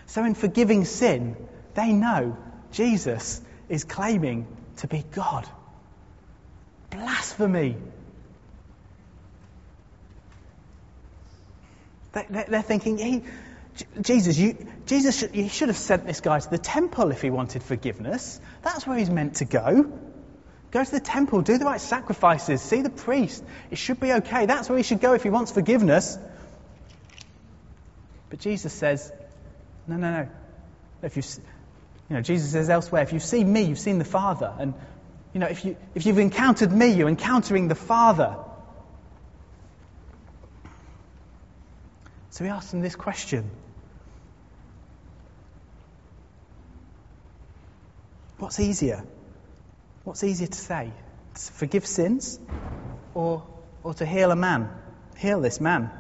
So, 0.07 0.25
in 0.25 0.35
forgiving 0.35 0.83
sin, 0.83 1.37
they 1.73 1.93
know 1.93 2.37
Jesus 2.73 3.41
is 3.69 3.85
claiming 3.85 4.45
to 4.77 4.87
be 4.87 5.05
God. 5.11 5.47
Blasphemy. 6.89 7.77
They're 12.11 12.61
thinking, 12.61 12.97
he, 12.97 13.23
Jesus, 14.01 14.37
you, 14.37 14.57
Jesus 14.85 15.19
should, 15.19 15.35
you 15.35 15.49
should 15.49 15.69
have 15.69 15.77
sent 15.77 16.05
this 16.05 16.21
guy 16.21 16.39
to 16.39 16.49
the 16.49 16.57
temple 16.57 17.11
if 17.11 17.21
he 17.21 17.29
wanted 17.29 17.63
forgiveness. 17.63 18.39
That's 18.61 18.85
where 18.85 18.97
he's 18.97 19.09
meant 19.09 19.35
to 19.35 19.45
go. 19.45 19.91
Go 20.71 20.83
to 20.83 20.91
the 20.91 20.99
temple, 20.99 21.41
do 21.41 21.57
the 21.57 21.65
right 21.65 21.81
sacrifices, 21.81 22.61
see 22.61 22.81
the 22.81 22.89
priest. 22.89 23.43
It 23.69 23.77
should 23.77 23.99
be 23.99 24.13
okay. 24.13 24.45
That's 24.45 24.69
where 24.69 24.77
he 24.77 24.83
should 24.83 25.01
go 25.01 25.13
if 25.13 25.23
he 25.23 25.29
wants 25.29 25.51
forgiveness. 25.51 26.17
But 28.29 28.39
Jesus 28.39 28.71
says, 28.71 29.11
no, 29.87 29.97
no, 29.97 30.11
no. 30.11 30.29
If 31.03 31.17
you, 31.17 31.23
you 32.09 32.15
know, 32.15 32.21
Jesus 32.21 32.51
says 32.51 32.69
elsewhere, 32.69 33.03
if 33.03 33.11
you've 33.11 33.23
seen 33.23 33.51
me, 33.51 33.63
you've 33.63 33.79
seen 33.79 33.99
the 33.99 34.05
Father. 34.05 34.53
And, 34.57 34.73
you 35.33 35.39
know, 35.39 35.47
if, 35.47 35.65
you, 35.65 35.75
if 35.93 36.05
you've 36.05 36.19
encountered 36.19 36.71
me, 36.71 36.93
you're 36.93 37.09
encountering 37.09 37.67
the 37.67 37.75
Father. 37.75 38.37
So 42.29 42.45
he 42.45 42.49
asks 42.49 42.71
them 42.71 42.79
this 42.81 42.95
question 42.95 43.49
What's 48.41 48.59
easier? 48.59 49.03
What's 50.03 50.23
easier 50.23 50.47
to 50.47 50.57
say? 50.57 50.91
To 51.35 51.51
forgive 51.51 51.85
sins 51.85 52.39
or, 53.13 53.45
or 53.83 53.93
to 53.93 54.03
heal 54.03 54.31
a 54.31 54.35
man? 54.35 54.67
Heal 55.15 55.41
this 55.41 55.61
man. 55.61 55.91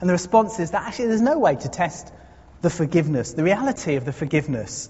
And 0.00 0.08
the 0.08 0.14
response 0.14 0.58
is 0.58 0.70
that 0.70 0.84
actually 0.84 1.08
there's 1.08 1.20
no 1.20 1.38
way 1.38 1.56
to 1.56 1.68
test 1.68 2.10
the 2.62 2.70
forgiveness, 2.70 3.34
the 3.34 3.44
reality 3.44 3.96
of 3.96 4.06
the 4.06 4.12
forgiveness. 4.12 4.88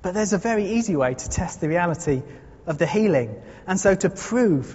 But 0.00 0.14
there's 0.14 0.32
a 0.32 0.38
very 0.38 0.64
easy 0.76 0.96
way 0.96 1.12
to 1.12 1.28
test 1.28 1.60
the 1.60 1.68
reality 1.68 2.22
of 2.66 2.78
the 2.78 2.86
healing. 2.86 3.36
And 3.66 3.78
so 3.78 3.94
to 3.94 4.08
prove, 4.08 4.74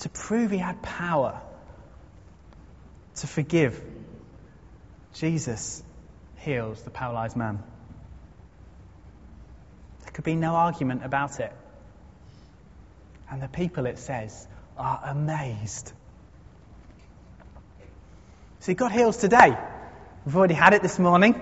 to 0.00 0.08
prove 0.08 0.50
he 0.50 0.58
had 0.58 0.82
power 0.82 1.40
to 3.14 3.28
forgive, 3.28 3.80
Jesus 5.12 5.83
heals 6.44 6.82
the 6.82 6.90
paralyzed 6.90 7.36
man. 7.36 7.62
There 10.02 10.12
could 10.12 10.24
be 10.24 10.36
no 10.36 10.54
argument 10.54 11.04
about 11.04 11.40
it. 11.40 11.52
And 13.30 13.42
the 13.42 13.48
people, 13.48 13.86
it 13.86 13.98
says, 13.98 14.46
are 14.76 15.00
amazed. 15.06 15.92
See, 18.60 18.74
God 18.74 18.92
heals 18.92 19.16
today. 19.16 19.56
We've 20.24 20.36
already 20.36 20.54
had 20.54 20.74
it 20.74 20.82
this 20.82 20.98
morning. 20.98 21.34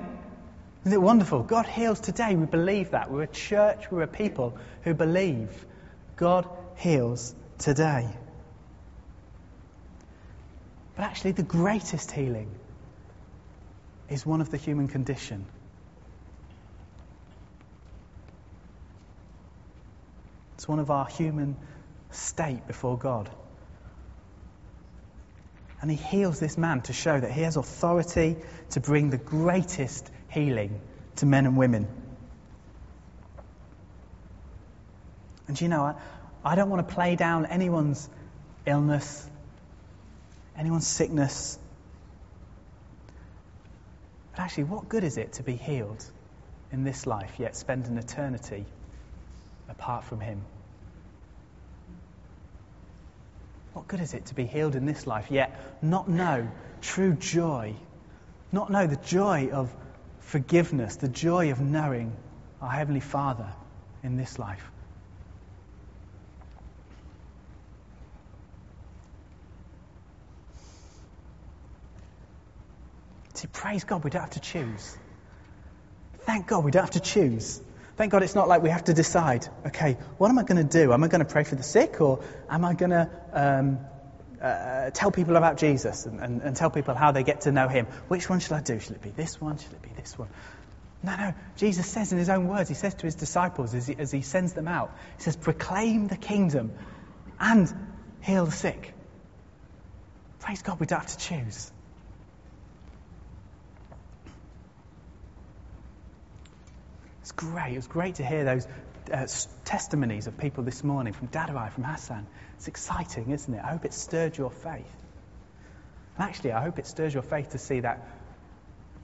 Isn't 0.84 0.92
it 0.92 1.02
wonderful? 1.02 1.42
God 1.42 1.66
heals 1.66 2.00
today. 2.00 2.34
We 2.34 2.46
believe 2.46 2.92
that. 2.92 3.10
We're 3.10 3.22
a 3.22 3.26
church, 3.28 3.90
we're 3.90 4.02
a 4.02 4.08
people 4.08 4.56
who 4.82 4.94
believe 4.94 5.66
God 6.16 6.48
heals 6.76 7.34
today. 7.58 8.08
But 10.96 11.04
actually, 11.04 11.32
the 11.32 11.42
greatest 11.42 12.10
healing 12.10 12.50
is 14.12 14.26
one 14.26 14.40
of 14.40 14.50
the 14.50 14.56
human 14.56 14.88
condition. 14.88 15.46
It's 20.54 20.68
one 20.68 20.78
of 20.78 20.90
our 20.90 21.06
human 21.06 21.56
state 22.10 22.66
before 22.66 22.98
God. 22.98 23.30
And 25.80 25.90
he 25.90 25.96
heals 25.96 26.38
this 26.38 26.56
man 26.56 26.82
to 26.82 26.92
show 26.92 27.18
that 27.18 27.32
he 27.32 27.40
has 27.40 27.56
authority 27.56 28.36
to 28.70 28.80
bring 28.80 29.10
the 29.10 29.18
greatest 29.18 30.08
healing 30.28 30.80
to 31.16 31.26
men 31.26 31.46
and 31.46 31.56
women. 31.56 31.88
And 35.48 35.60
you 35.60 35.68
know, 35.68 35.82
I, 35.82 35.94
I 36.44 36.54
don't 36.54 36.70
want 36.70 36.86
to 36.88 36.94
play 36.94 37.16
down 37.16 37.46
anyone's 37.46 38.08
illness, 38.64 39.28
anyone's 40.56 40.86
sickness. 40.86 41.58
But 44.32 44.40
actually, 44.40 44.64
what 44.64 44.88
good 44.88 45.04
is 45.04 45.18
it 45.18 45.34
to 45.34 45.42
be 45.42 45.54
healed 45.54 46.04
in 46.72 46.84
this 46.84 47.06
life, 47.06 47.38
yet 47.38 47.54
spend 47.54 47.86
an 47.86 47.98
eternity 47.98 48.64
apart 49.68 50.04
from 50.04 50.20
Him? 50.20 50.42
What 53.74 53.88
good 53.88 54.00
is 54.00 54.14
it 54.14 54.26
to 54.26 54.34
be 54.34 54.44
healed 54.44 54.74
in 54.74 54.86
this 54.86 55.06
life, 55.06 55.30
yet 55.30 55.58
not 55.82 56.08
know 56.08 56.50
true 56.80 57.14
joy, 57.14 57.74
not 58.52 58.70
know 58.70 58.86
the 58.86 58.96
joy 58.96 59.50
of 59.50 59.74
forgiveness, 60.20 60.96
the 60.96 61.08
joy 61.08 61.50
of 61.52 61.60
knowing 61.60 62.14
our 62.60 62.70
Heavenly 62.70 63.00
Father 63.00 63.48
in 64.02 64.16
this 64.16 64.38
life? 64.38 64.71
See, 73.42 73.48
praise 73.52 73.82
God, 73.82 74.04
we 74.04 74.10
don't 74.10 74.22
have 74.22 74.30
to 74.30 74.40
choose. 74.40 74.96
Thank 76.20 76.46
God 76.46 76.64
we 76.64 76.70
don't 76.70 76.84
have 76.84 76.92
to 76.92 77.00
choose. 77.00 77.60
Thank 77.96 78.12
God 78.12 78.22
it's 78.22 78.36
not 78.36 78.46
like 78.46 78.62
we 78.62 78.70
have 78.70 78.84
to 78.84 78.94
decide, 78.94 79.48
okay, 79.66 79.94
what 80.16 80.30
am 80.30 80.38
I 80.38 80.44
going 80.44 80.64
to 80.64 80.78
do? 80.78 80.92
Am 80.92 81.02
I 81.02 81.08
going 81.08 81.24
to 81.26 81.32
pray 81.32 81.42
for 81.42 81.56
the 81.56 81.64
sick 81.64 82.00
or 82.00 82.22
am 82.48 82.64
I 82.64 82.74
going 82.74 82.90
to 82.90 83.10
um, 83.32 83.80
uh, 84.40 84.90
tell 84.90 85.10
people 85.10 85.34
about 85.34 85.56
Jesus 85.56 86.06
and, 86.06 86.20
and, 86.20 86.40
and 86.40 86.56
tell 86.56 86.70
people 86.70 86.94
how 86.94 87.10
they 87.10 87.24
get 87.24 87.40
to 87.40 87.50
know 87.50 87.66
Him? 87.66 87.86
Which 88.06 88.30
one 88.30 88.38
should 88.38 88.52
I 88.52 88.60
do? 88.60 88.78
Should 88.78 88.92
it 88.92 89.02
be 89.02 89.10
this 89.10 89.40
one? 89.40 89.58
Should 89.58 89.72
it 89.72 89.82
be 89.82 89.90
this 89.96 90.16
one? 90.16 90.28
No, 91.02 91.16
no. 91.16 91.34
Jesus 91.56 91.88
says 91.88 92.12
in 92.12 92.18
His 92.18 92.28
own 92.28 92.46
words, 92.46 92.68
He 92.68 92.76
says 92.76 92.94
to 92.94 93.06
His 93.06 93.16
disciples 93.16 93.74
as 93.74 93.88
He, 93.88 93.96
as 93.98 94.12
he 94.12 94.20
sends 94.20 94.52
them 94.52 94.68
out, 94.68 94.96
He 95.16 95.24
says, 95.24 95.34
proclaim 95.34 96.06
the 96.06 96.16
kingdom 96.16 96.70
and 97.40 97.74
heal 98.20 98.46
the 98.46 98.52
sick. 98.52 98.94
Praise 100.38 100.62
God, 100.62 100.78
we 100.78 100.86
don't 100.86 101.00
have 101.00 101.10
to 101.10 101.18
choose. 101.18 101.72
It's 107.22 107.32
great. 107.32 107.72
It 107.72 107.76
was 107.76 107.86
great 107.86 108.16
to 108.16 108.24
hear 108.24 108.44
those 108.44 108.66
uh, 109.12 109.26
testimonies 109.64 110.26
of 110.26 110.36
people 110.38 110.64
this 110.64 110.82
morning 110.82 111.12
from 111.12 111.28
Dadai, 111.28 111.72
from 111.72 111.84
Hassan. 111.84 112.26
It's 112.56 112.66
exciting, 112.66 113.30
isn't 113.30 113.54
it? 113.54 113.60
I 113.64 113.68
hope 113.68 113.84
it 113.84 113.94
stirred 113.94 114.36
your 114.36 114.50
faith. 114.50 114.92
And 116.18 116.28
actually, 116.28 116.50
I 116.50 116.62
hope 116.62 116.80
it 116.80 116.86
stirs 116.86 117.14
your 117.14 117.22
faith 117.22 117.50
to 117.50 117.58
see 117.58 117.78
that 117.80 118.04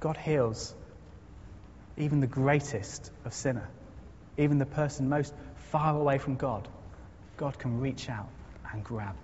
God 0.00 0.16
heals 0.16 0.74
even 1.96 2.18
the 2.18 2.26
greatest 2.26 3.12
of 3.24 3.32
sinner, 3.32 3.68
even 4.36 4.58
the 4.58 4.66
person 4.66 5.08
most 5.08 5.32
far 5.70 5.96
away 5.96 6.18
from 6.18 6.34
God. 6.34 6.66
God 7.36 7.56
can 7.56 7.80
reach 7.80 8.10
out 8.10 8.28
and 8.72 8.82
grab. 8.82 9.14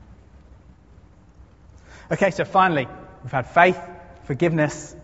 Okay, 2.12 2.30
so 2.30 2.44
finally, 2.44 2.86
we've 3.24 3.32
had 3.32 3.48
faith, 3.48 3.80
forgiveness, 4.24 4.94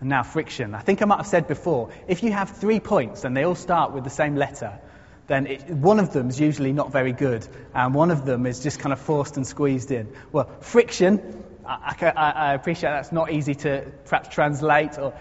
and 0.00 0.08
now 0.08 0.22
friction. 0.22 0.74
I 0.74 0.80
think 0.80 1.02
I 1.02 1.04
might 1.06 1.18
have 1.18 1.26
said 1.26 1.48
before, 1.48 1.90
if 2.08 2.22
you 2.22 2.32
have 2.32 2.50
three 2.50 2.80
points 2.80 3.24
and 3.24 3.36
they 3.36 3.44
all 3.44 3.54
start 3.54 3.92
with 3.92 4.04
the 4.04 4.10
same 4.10 4.36
letter, 4.36 4.78
then 5.26 5.46
it, 5.46 5.68
one 5.70 5.98
of 5.98 6.12
them 6.12 6.28
is 6.28 6.38
usually 6.40 6.72
not 6.72 6.92
very 6.92 7.12
good, 7.12 7.46
and 7.74 7.94
one 7.94 8.10
of 8.10 8.24
them 8.24 8.46
is 8.46 8.62
just 8.62 8.78
kind 8.78 8.92
of 8.92 9.00
forced 9.00 9.36
and 9.36 9.46
squeezed 9.46 9.90
in. 9.90 10.12
Well, 10.30 10.48
friction, 10.60 11.42
I, 11.66 11.94
I, 12.00 12.30
I 12.30 12.54
appreciate 12.54 12.90
that's 12.90 13.12
not 13.12 13.32
easy 13.32 13.54
to 13.56 13.90
perhaps 14.04 14.28
translate, 14.28 14.98
or 14.98 15.14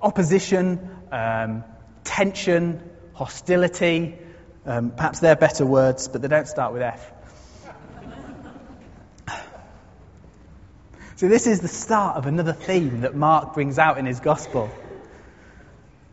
opposition, 0.00 0.88
um, 1.12 1.64
tension, 2.04 2.88
hostility, 3.12 4.16
um, 4.64 4.92
perhaps 4.92 5.20
they're 5.20 5.36
better 5.36 5.66
words, 5.66 6.08
but 6.08 6.22
they 6.22 6.28
don't 6.28 6.48
start 6.48 6.72
with 6.72 6.82
F. 6.82 7.12
So, 11.20 11.28
this 11.28 11.46
is 11.46 11.60
the 11.60 11.68
start 11.68 12.16
of 12.16 12.24
another 12.24 12.54
theme 12.54 13.02
that 13.02 13.14
Mark 13.14 13.52
brings 13.52 13.78
out 13.78 13.98
in 13.98 14.06
his 14.06 14.20
gospel. 14.20 14.70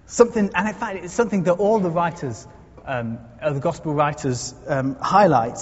Something, 0.06 0.52
and 0.54 0.68
in 0.68 0.74
fact, 0.74 1.02
it's 1.02 1.14
something 1.14 1.44
that 1.44 1.54
all 1.54 1.80
the 1.80 1.90
writers, 1.90 2.46
um, 2.86 3.18
the 3.42 3.62
gospel 3.62 3.94
writers, 3.94 4.54
um, 4.68 4.98
highlight. 5.00 5.60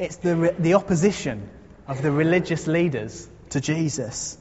It's 0.00 0.16
the, 0.16 0.52
the 0.58 0.74
opposition 0.74 1.48
of 1.86 2.02
the 2.02 2.10
religious 2.10 2.66
leaders 2.66 3.28
to 3.50 3.60
Jesus. 3.60 4.36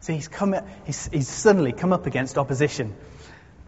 So 0.00 0.12
he's, 0.12 0.26
come, 0.26 0.56
he's, 0.86 1.08
he's 1.12 1.28
suddenly 1.28 1.70
come 1.70 1.92
up 1.92 2.06
against 2.06 2.36
opposition. 2.36 2.96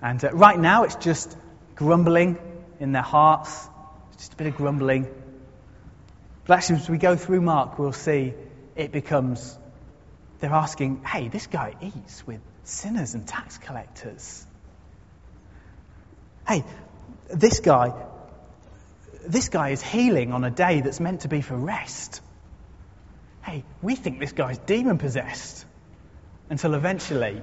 And 0.03 0.25
uh, 0.25 0.33
right 0.33 0.59
now 0.59 0.83
it's 0.83 0.97
just 0.97 1.37
grumbling 1.77 2.37
in 2.81 2.91
their 2.91 3.03
hearts, 3.03 3.69
just 4.17 4.33
a 4.33 4.37
bit 4.37 4.49
of 4.49 4.57
grumbling. 4.57 5.07
But 6.49 6.57
actually, 6.57 6.77
as 6.77 6.89
we 6.89 6.97
go 6.97 7.15
through 7.15 7.43
Mark, 7.43 7.79
we'll 7.79 7.93
see 7.93 8.33
it 8.75 8.91
becomes 8.91 9.57
they're 10.41 10.51
asking, 10.51 11.05
hey, 11.05 11.29
this 11.29 11.47
guy 11.47 11.75
eats 11.83 12.27
with 12.27 12.41
sinners 12.65 13.15
and 13.15 13.27
tax 13.27 13.59
collectors. 13.59 14.47
Hey, 16.47 16.65
this 17.29 17.61
guy, 17.61 17.93
this 19.27 19.51
guy 19.51 19.71
is 19.71 19.83
healing 19.83 20.33
on 20.33 20.43
a 20.45 20.51
day 20.51 20.81
that's 20.81 21.01
meant 21.01 21.21
to 21.23 21.29
be 21.29 21.43
for 21.43 21.55
rest. 21.55 22.23
Hey, 23.45 23.63
we 23.83 23.95
think 23.95 24.19
this 24.19 24.33
guy's 24.33 24.57
demon 24.59 24.97
possessed. 24.97 25.67
Until 26.49 26.73
eventually, 26.73 27.43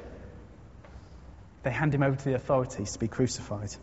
they 1.62 1.70
hand 1.70 1.94
him 1.94 2.02
over 2.02 2.16
to 2.16 2.24
the 2.24 2.34
authorities 2.34 2.94
to 2.94 3.00
be 3.00 3.08
crucified. 3.08 3.76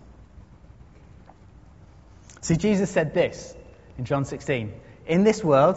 See, 2.40 2.56
Jesus 2.56 2.90
said 2.90 3.14
this 3.14 3.54
in 3.98 4.04
John 4.04 4.24
16 4.24 4.72
In 5.12 5.25
this 5.25 5.44
world, 5.44 5.77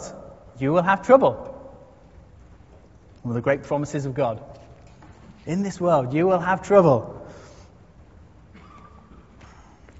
you 0.60 0.72
will 0.72 0.82
have 0.82 1.06
trouble. 1.06 1.34
One 3.22 3.32
of 3.32 3.36
the 3.36 3.42
great 3.42 3.64
promises 3.64 4.06
of 4.06 4.14
God. 4.14 4.42
In 5.46 5.62
this 5.62 5.78
world, 5.78 6.14
you 6.14 6.26
will 6.26 6.40
have 6.40 6.62
trouble. 6.62 7.28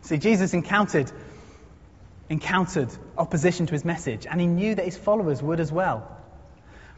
See, 0.04 0.16
Jesus 0.20 0.54
encountered, 0.54 1.12
encountered 2.30 2.88
opposition 3.18 3.66
to 3.66 3.74
his 3.74 3.84
message, 3.84 4.26
and 4.26 4.40
he 4.40 4.48
knew 4.48 4.74
that 4.74 4.86
his 4.86 4.96
followers 4.96 5.44
would 5.44 5.60
as 5.60 5.70
well. 5.70 6.10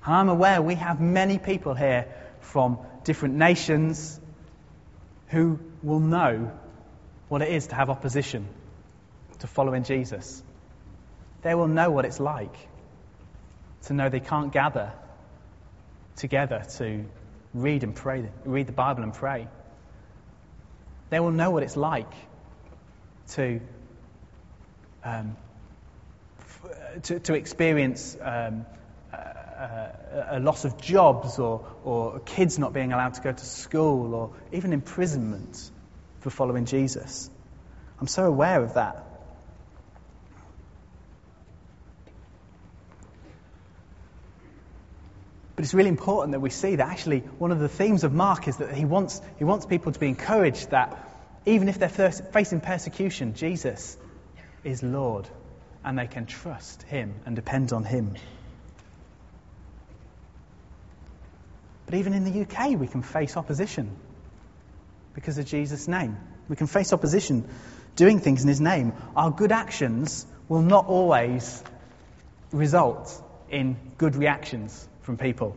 I'm 0.06 0.30
aware 0.30 0.62
we 0.62 0.76
have 0.76 1.02
many 1.02 1.40
people 1.40 1.74
here 1.74 2.06
from 2.42 2.78
different 3.04 3.34
nations 3.34 4.20
who 5.30 5.60
will 5.82 6.00
know 6.00 6.52
what 7.30 7.42
it 7.42 7.50
is 7.50 7.66
to 7.68 7.76
have 7.76 7.90
opposition 7.90 8.48
to 9.40 9.48
following 9.48 9.82
Jesus. 9.82 10.44
They 11.42 11.56
will 11.56 11.68
know 11.68 11.92
what 11.92 12.06
it's 12.06 12.20
like 12.20 12.56
to 13.84 13.94
know 13.94 14.10
they 14.10 14.20
can't 14.20 14.52
gather 14.52 14.92
together 16.16 16.66
to 16.78 17.06
read 17.54 17.84
and 17.84 17.96
pray, 17.96 18.30
read 18.44 18.68
the 18.68 18.74
Bible 18.74 19.04
and 19.04 19.14
pray. 19.14 19.48
They 21.10 21.20
will 21.20 21.32
know 21.32 21.52
what 21.52 21.64
it's 21.64 21.78
like 21.78 22.12
to, 23.30 23.62
um, 25.04 25.38
to, 27.04 27.20
to, 27.20 27.34
experience 27.34 28.18
um, 28.22 28.66
a, 29.14 30.28
a, 30.32 30.40
loss 30.40 30.66
of 30.66 30.82
jobs 30.82 31.40
or, 31.40 31.66
or 31.84 32.20
kids 32.20 32.60
not 32.60 32.74
being 32.74 32.92
allowed 32.92 33.14
to 33.14 33.22
go 33.22 33.32
to 33.32 33.46
school 33.46 34.14
or 34.14 34.32
even 34.52 34.74
imprisonment 34.74 35.72
for 36.20 36.30
following 36.30 36.66
Jesus. 36.66 37.30
I'm 38.00 38.08
so 38.08 38.26
aware 38.26 38.62
of 38.64 38.74
that. 38.74 39.07
But 45.58 45.66
it's 45.66 45.74
really 45.74 45.90
important 45.90 46.34
that 46.34 46.40
we 46.40 46.52
see 46.52 46.76
that 46.76 46.88
actually 46.88 47.22
one 47.40 47.52
of 47.52 47.58
the 47.58 47.68
themes 47.68 48.04
of 48.04 48.14
Mark 48.14 48.48
is 48.48 48.58
that 48.58 48.76
he 48.76 48.86
wants, 48.86 49.20
he 49.40 49.44
wants 49.44 49.66
people 49.66 49.92
to 49.92 50.00
be 50.00 50.08
encouraged 50.08 50.70
that 50.70 50.96
even 51.48 51.68
if 51.68 51.80
they're 51.80 51.90
facing 51.90 52.62
persecution, 52.62 53.34
Jesus 53.34 53.98
is 54.64 54.84
Lord 54.84 55.28
and 55.84 55.98
they 55.98 56.06
can 56.06 56.28
trust 56.28 56.84
Him 56.84 57.16
and 57.26 57.36
depend 57.36 57.74
on 57.74 57.86
Him. 57.86 58.14
But 61.88 61.96
even 61.96 62.14
in 62.14 62.24
the 62.24 62.42
UK, 62.42 62.78
we 62.78 62.86
can 62.86 63.02
face 63.02 63.36
opposition 63.36 63.96
because 65.16 65.40
of 65.40 65.48
Jesus' 65.48 65.88
name. 65.88 66.18
We 66.50 66.56
can 66.56 66.68
face 66.68 66.94
opposition 66.94 67.50
doing 67.96 68.20
things 68.20 68.44
in 68.44 68.48
His 68.48 68.62
name. 68.62 68.94
Our 69.16 69.32
good 69.32 69.52
actions 69.52 70.24
will 70.50 70.62
not 70.62 70.86
always 70.86 71.64
result 72.52 73.10
in 73.50 73.76
good 73.98 74.16
reactions 74.16 74.88
from 75.08 75.18
people. 75.18 75.56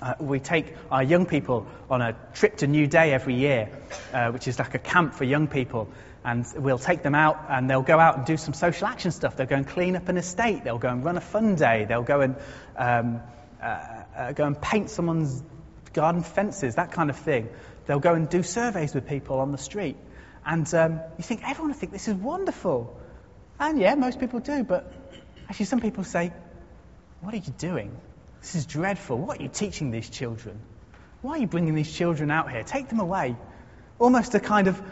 Uh, 0.00 0.14
we 0.18 0.40
take 0.40 0.74
our 0.90 1.02
young 1.02 1.26
people 1.26 1.66
on 1.90 2.00
a 2.00 2.16
trip 2.32 2.56
to 2.56 2.66
New 2.66 2.86
Day 2.86 3.12
every 3.12 3.34
year, 3.34 3.68
uh, 4.14 4.30
which 4.30 4.48
is 4.48 4.58
like 4.58 4.74
a 4.74 4.78
camp 4.78 5.12
for 5.12 5.24
young 5.24 5.46
people. 5.46 5.90
And 6.24 6.46
we'll 6.56 6.78
take 6.78 7.02
them 7.02 7.14
out 7.14 7.36
and 7.50 7.68
they'll 7.68 7.82
go 7.82 7.98
out 7.98 8.16
and 8.16 8.24
do 8.24 8.38
some 8.38 8.54
social 8.54 8.86
action 8.86 9.10
stuff. 9.10 9.36
They'll 9.36 9.46
go 9.46 9.56
and 9.56 9.68
clean 9.68 9.94
up 9.94 10.08
an 10.08 10.16
estate. 10.16 10.64
They'll 10.64 10.78
go 10.78 10.88
and 10.88 11.04
run 11.04 11.18
a 11.18 11.20
fun 11.20 11.54
day. 11.54 11.84
They'll 11.86 12.02
go 12.02 12.22
and 12.22 12.36
um, 12.78 13.20
uh, 13.62 13.66
uh 14.16 14.32
go 14.32 14.46
and 14.46 14.58
paint 14.58 14.88
someone's 14.88 15.42
garden 15.92 16.22
fences, 16.22 16.76
that 16.76 16.92
kind 16.92 17.10
of 17.10 17.18
thing. 17.18 17.50
They'll 17.86 18.00
go 18.00 18.14
and 18.14 18.26
do 18.26 18.42
surveys 18.42 18.94
with 18.94 19.06
people 19.06 19.40
on 19.40 19.52
the 19.52 19.58
street. 19.58 19.96
And 20.46 20.72
um, 20.74 21.00
you 21.18 21.24
think, 21.24 21.42
everyone 21.46 21.72
will 21.72 21.78
think 21.78 21.92
this 21.92 22.08
is 22.08 22.14
wonderful. 22.14 22.98
And 23.60 23.78
yeah, 23.78 23.94
most 23.96 24.18
people 24.18 24.40
do. 24.40 24.64
But 24.64 24.90
actually, 25.50 25.66
some 25.66 25.80
people 25.80 26.04
say, 26.04 26.32
what 27.22 27.32
are 27.34 27.38
you 27.38 27.54
doing? 27.56 27.96
This 28.40 28.56
is 28.56 28.66
dreadful. 28.66 29.16
What 29.16 29.38
are 29.38 29.42
you 29.42 29.48
teaching 29.48 29.92
these 29.92 30.10
children? 30.10 30.60
Why 31.22 31.34
are 31.34 31.38
you 31.38 31.46
bringing 31.46 31.74
these 31.74 31.92
children 31.92 32.30
out 32.32 32.50
here? 32.50 32.64
Take 32.64 32.88
them 32.88 32.98
away. 32.98 33.36
Almost 34.00 34.34
a 34.34 34.40
kind 34.40 34.66
of. 34.66 34.82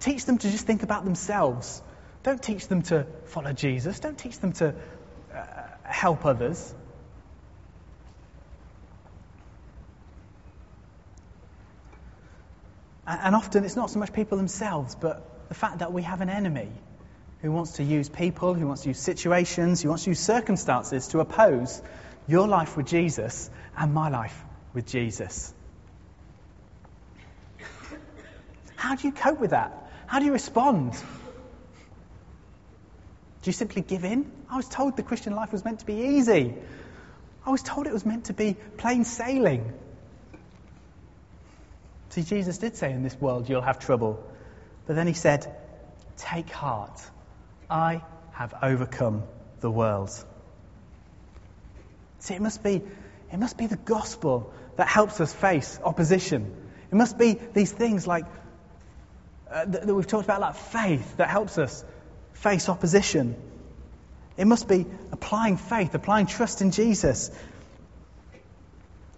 teach 0.00 0.24
them 0.24 0.38
to 0.38 0.50
just 0.50 0.66
think 0.66 0.82
about 0.82 1.04
themselves. 1.04 1.80
Don't 2.24 2.42
teach 2.42 2.66
them 2.66 2.82
to 2.82 3.06
follow 3.26 3.52
Jesus. 3.52 4.00
Don't 4.00 4.18
teach 4.18 4.40
them 4.40 4.52
to 4.54 4.74
uh, 5.32 5.44
help 5.84 6.26
others. 6.26 6.74
And 13.06 13.36
often 13.36 13.64
it's 13.64 13.76
not 13.76 13.90
so 13.90 14.00
much 14.00 14.12
people 14.12 14.36
themselves, 14.36 14.96
but 14.96 15.48
the 15.48 15.54
fact 15.54 15.78
that 15.78 15.92
we 15.92 16.02
have 16.02 16.20
an 16.20 16.28
enemy 16.28 16.72
who 17.46 17.52
wants 17.52 17.74
to 17.74 17.84
use 17.84 18.08
people, 18.08 18.54
who 18.54 18.66
wants 18.66 18.82
to 18.82 18.88
use 18.88 18.98
situations, 18.98 19.80
who 19.80 19.88
wants 19.88 20.02
to 20.02 20.10
use 20.10 20.18
circumstances 20.18 21.06
to 21.08 21.20
oppose 21.20 21.80
your 22.26 22.48
life 22.48 22.76
with 22.76 22.86
Jesus 22.86 23.48
and 23.78 23.94
my 23.94 24.08
life 24.08 24.36
with 24.74 24.84
Jesus. 24.84 25.54
How 28.74 28.96
do 28.96 29.06
you 29.06 29.12
cope 29.12 29.38
with 29.38 29.50
that? 29.50 29.88
How 30.08 30.18
do 30.18 30.26
you 30.26 30.32
respond? 30.32 30.94
Do 30.94 30.98
you 33.44 33.52
simply 33.52 33.82
give 33.82 34.02
in? 34.04 34.28
I 34.50 34.56
was 34.56 34.68
told 34.68 34.96
the 34.96 35.04
Christian 35.04 35.36
life 35.36 35.52
was 35.52 35.64
meant 35.64 35.78
to 35.78 35.86
be 35.86 36.16
easy. 36.16 36.52
I 37.46 37.50
was 37.50 37.62
told 37.62 37.86
it 37.86 37.92
was 37.92 38.04
meant 38.04 38.24
to 38.24 38.32
be 38.32 38.56
plain 38.76 39.04
sailing. 39.04 39.72
See, 42.08 42.24
Jesus 42.24 42.58
did 42.58 42.76
say 42.76 42.90
in 42.90 43.04
this 43.04 43.14
world 43.20 43.48
you'll 43.48 43.62
have 43.62 43.78
trouble. 43.78 44.28
But 44.88 44.96
then 44.96 45.06
he 45.06 45.12
said, 45.12 45.46
Take 46.16 46.50
heart. 46.50 47.00
I 47.70 48.02
have 48.32 48.54
overcome 48.62 49.24
the 49.60 49.70
world. 49.70 50.10
See, 52.20 52.34
it 52.34 52.42
must 52.42 52.62
be, 52.62 52.82
it 53.32 53.38
must 53.38 53.56
be 53.56 53.66
the 53.66 53.76
gospel 53.76 54.52
that 54.76 54.88
helps 54.88 55.20
us 55.20 55.32
face 55.32 55.78
opposition. 55.82 56.54
It 56.90 56.94
must 56.94 57.18
be 57.18 57.34
these 57.54 57.72
things 57.72 58.06
like 58.06 58.24
uh, 59.50 59.64
that, 59.64 59.86
that 59.86 59.94
we've 59.94 60.06
talked 60.06 60.24
about, 60.24 60.40
like 60.40 60.56
faith, 60.56 61.16
that 61.16 61.28
helps 61.28 61.58
us 61.58 61.84
face 62.34 62.68
opposition. 62.68 63.36
It 64.36 64.46
must 64.46 64.68
be 64.68 64.86
applying 65.12 65.56
faith, 65.56 65.94
applying 65.94 66.26
trust 66.26 66.60
in 66.60 66.70
Jesus. 66.70 67.30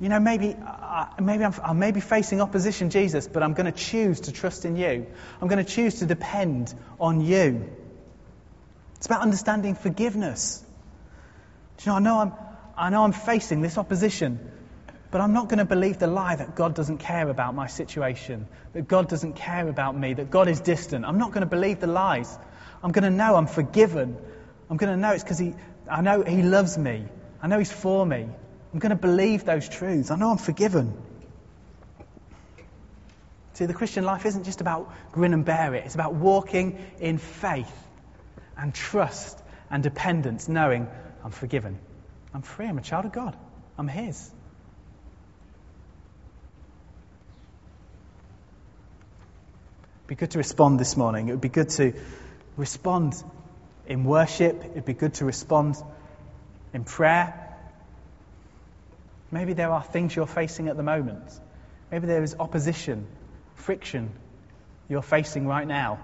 You 0.01 0.09
know, 0.09 0.21
maybe, 0.21 0.55
uh, 0.55 1.07
maybe 1.21 1.45
I'm, 1.45 1.55
I 1.63 1.73
may 1.73 1.91
be 1.91 2.01
facing 2.01 2.41
opposition, 2.41 2.91
Jesus, 2.91 3.27
but 3.27 3.43
I'm 3.43 3.55
going 3.55 3.73
to 3.73 3.79
choose 3.79 4.21
to 4.23 4.33
trust 4.33 4.65
in 4.65 4.77
you. 4.77 5.07
I'm 5.43 5.49
going 5.49 5.65
to 5.65 5.71
choose 5.71 5.97
to 6.01 6.07
depend 6.07 6.73
on 7.01 7.21
you. 7.21 7.69
It's 8.99 9.07
about 9.07 9.23
understanding 9.23 9.77
forgiveness. 9.77 10.65
Do 11.79 11.85
you 11.85 11.93
know, 11.93 11.97
I 11.97 12.01
know 12.01 12.19
I'm, 12.19 12.33
I 12.77 12.91
know 12.91 13.05
I'm 13.05 13.13
facing 13.13 13.63
this 13.63 13.79
opposition, 13.79 14.41
but 15.13 15.21
I'm 15.21 15.33
not 15.33 15.49
going 15.49 15.59
to 15.59 15.65
believe 15.65 15.99
the 15.99 16.09
lie 16.09 16.35
that 16.35 16.57
God 16.57 16.75
doesn't 16.75 16.99
care 16.99 17.29
about 17.29 17.55
my 17.55 17.69
situation, 17.69 18.49
that 18.73 18.89
God 18.89 19.09
doesn't 19.09 19.35
care 19.35 19.69
about 19.69 19.97
me, 19.97 20.15
that 20.15 20.31
God 20.33 20.49
is 20.49 20.61
distant. 20.61 21.05
I'm 21.05 21.19
not 21.19 21.31
going 21.31 21.43
to 21.43 21.47
believe 21.47 21.79
the 21.79 21.87
lies. 21.87 22.37
I'm 22.83 22.91
going 22.91 23.05
to 23.05 23.11
know 23.11 23.37
I'm 23.37 23.47
forgiven. 23.47 24.17
I'm 24.69 24.77
going 24.77 24.93
to 24.93 25.01
know 25.01 25.13
it's 25.13 25.23
because 25.23 25.39
he, 25.39 25.55
I 25.89 26.01
know 26.01 26.23
He 26.25 26.43
loves 26.43 26.77
me. 26.77 27.05
I 27.41 27.47
know 27.47 27.59
He's 27.59 27.73
for 27.73 28.05
me. 28.05 28.29
I'm 28.73 28.79
going 28.81 28.91
to 28.91 28.97
believe 28.97 29.45
those 29.45 29.69
truths. 29.69 30.11
I 30.11 30.17
know 30.17 30.31
I'm 30.31 30.39
forgiven. 30.39 30.93
See, 33.53 33.67
the 33.67 33.75
Christian 33.75 34.05
life 34.05 34.27
isn't 34.27 34.45
just 34.45 34.61
about 34.61 34.93
grin 35.13 35.33
and 35.35 35.45
bear 35.45 35.75
it, 35.75 35.85
it's 35.85 35.95
about 35.95 36.15
walking 36.15 36.79
in 37.01 37.19
faith 37.19 37.88
and 38.59 38.75
trust 38.75 39.41
and 39.71 39.83
dependence, 39.83 40.49
knowing 40.49 40.89
I'm 41.25 41.31
forgiven. 41.31 41.79
I'm 42.35 42.43
free. 42.43 42.67
I'm 42.67 42.77
a 42.77 42.83
child 42.83 43.05
of 43.05 43.13
God. 43.13 43.37
I'm 43.79 43.89
His. 43.89 44.31
It'd 49.99 50.09
be 50.09 50.15
good 50.17 50.31
to 50.33 50.39
respond 50.39 50.81
this 50.81 50.97
morning. 50.97 51.29
It 51.29 51.33
would 51.33 51.41
be 51.41 51.49
good 51.49 51.71
to 51.71 51.95
respond 52.57 53.15
in 53.87 54.05
worship. 54.05 54.65
It'd 54.65 54.85
be 54.85 54.95
good 54.95 55.15
to 55.15 55.25
respond 55.25 55.77
in 56.73 56.85
prayer. 56.85 57.45
Maybe 59.31 59.53
there 59.53 59.71
are 59.71 59.83
things 59.83 60.17
you're 60.17 60.27
facing 60.27 60.69
at 60.69 60.77
the 60.77 60.83
moment. 60.83 61.25
Maybe 61.91 62.07
there 62.07 62.23
is 62.23 62.37
opposition, 62.39 63.07
friction 63.55 64.11
you're 64.89 65.03
facing 65.03 65.47
right 65.47 65.67
now. 65.67 65.99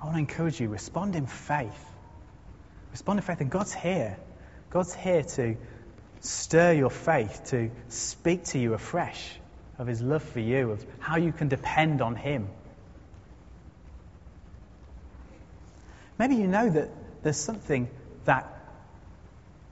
I 0.00 0.04
want 0.04 0.16
to 0.16 0.20
encourage 0.20 0.60
you 0.60 0.68
respond 0.68 1.16
in 1.16 1.26
faith. 1.26 1.84
Respond 2.92 3.18
in 3.18 3.24
faith, 3.24 3.40
and 3.40 3.50
God's 3.50 3.74
here. 3.74 4.16
God's 4.70 4.94
here 4.94 5.22
to 5.22 5.56
stir 6.20 6.72
your 6.72 6.90
faith, 6.90 7.46
to 7.46 7.70
speak 7.88 8.44
to 8.44 8.58
you 8.58 8.74
afresh 8.74 9.38
of 9.78 9.86
His 9.86 10.00
love 10.00 10.22
for 10.22 10.40
you, 10.40 10.72
of 10.72 10.84
how 10.98 11.16
you 11.16 11.32
can 11.32 11.48
depend 11.48 12.02
on 12.02 12.16
Him. 12.16 12.48
Maybe 16.18 16.36
you 16.36 16.46
know 16.46 16.68
that 16.68 16.88
there's 17.22 17.36
something 17.36 17.88
that 18.24 18.52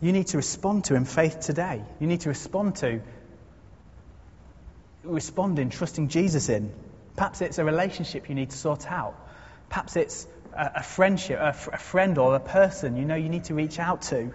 you 0.01 0.12
need 0.12 0.29
to 0.29 0.37
respond 0.37 0.85
to 0.85 0.95
in 0.95 1.05
faith 1.05 1.41
today. 1.41 1.83
You 2.01 2.07
need 2.07 2.20
to 2.22 2.29
respond 2.29 2.77
to, 2.77 3.01
respond 5.03 5.59
in 5.59 5.70
trusting 5.70 6.09
Jesus 6.09 6.49
in. 6.49 6.72
Perhaps 7.16 7.41
it's 7.41 7.59
a 7.59 7.64
relationship 7.64 8.29
you 8.29 8.35
need 8.35 8.51
to 8.51 8.57
sort 8.57 8.91
out. 8.91 9.14
Perhaps 9.69 9.97
it's 9.97 10.27
a, 10.53 10.73
a 10.77 10.83
friendship, 10.83 11.39
a, 11.41 11.53
friend 11.53 12.19
or 12.19 12.35
a 12.35 12.41
person 12.41 12.97
you 12.97 13.05
know 13.05 13.17
you 13.17 13.29
need 13.29 13.45
to 13.45 13.55
reach 13.55 13.79
out 13.79 14.03
to. 14.03 14.33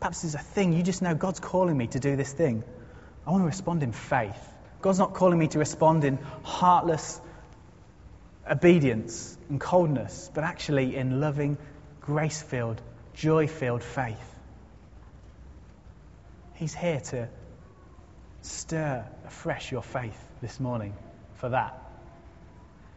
Perhaps 0.00 0.22
there's 0.22 0.34
a 0.34 0.38
thing 0.38 0.72
you 0.72 0.82
just 0.82 1.02
know 1.02 1.14
God's 1.14 1.40
calling 1.40 1.76
me 1.76 1.86
to 1.88 2.00
do 2.00 2.16
this 2.16 2.32
thing. 2.32 2.64
I 3.26 3.30
want 3.30 3.42
to 3.42 3.46
respond 3.46 3.82
in 3.82 3.92
faith. 3.92 4.48
God's 4.80 4.98
not 4.98 5.14
calling 5.14 5.38
me 5.38 5.48
to 5.48 5.58
respond 5.58 6.04
in 6.04 6.18
heartless 6.42 7.20
obedience 8.50 9.38
and 9.48 9.60
coldness, 9.60 10.30
but 10.34 10.44
actually 10.44 10.96
in 10.96 11.20
loving, 11.20 11.56
grace 12.00 12.42
filled, 12.42 12.80
joy 13.14 13.46
filled 13.46 13.82
faith. 13.82 14.18
He's 16.54 16.74
here 16.74 17.00
to 17.00 17.28
stir 18.42 19.04
afresh 19.26 19.70
your 19.70 19.82
faith 19.82 20.18
this 20.40 20.58
morning 20.58 20.94
for 21.34 21.50
that. 21.50 21.81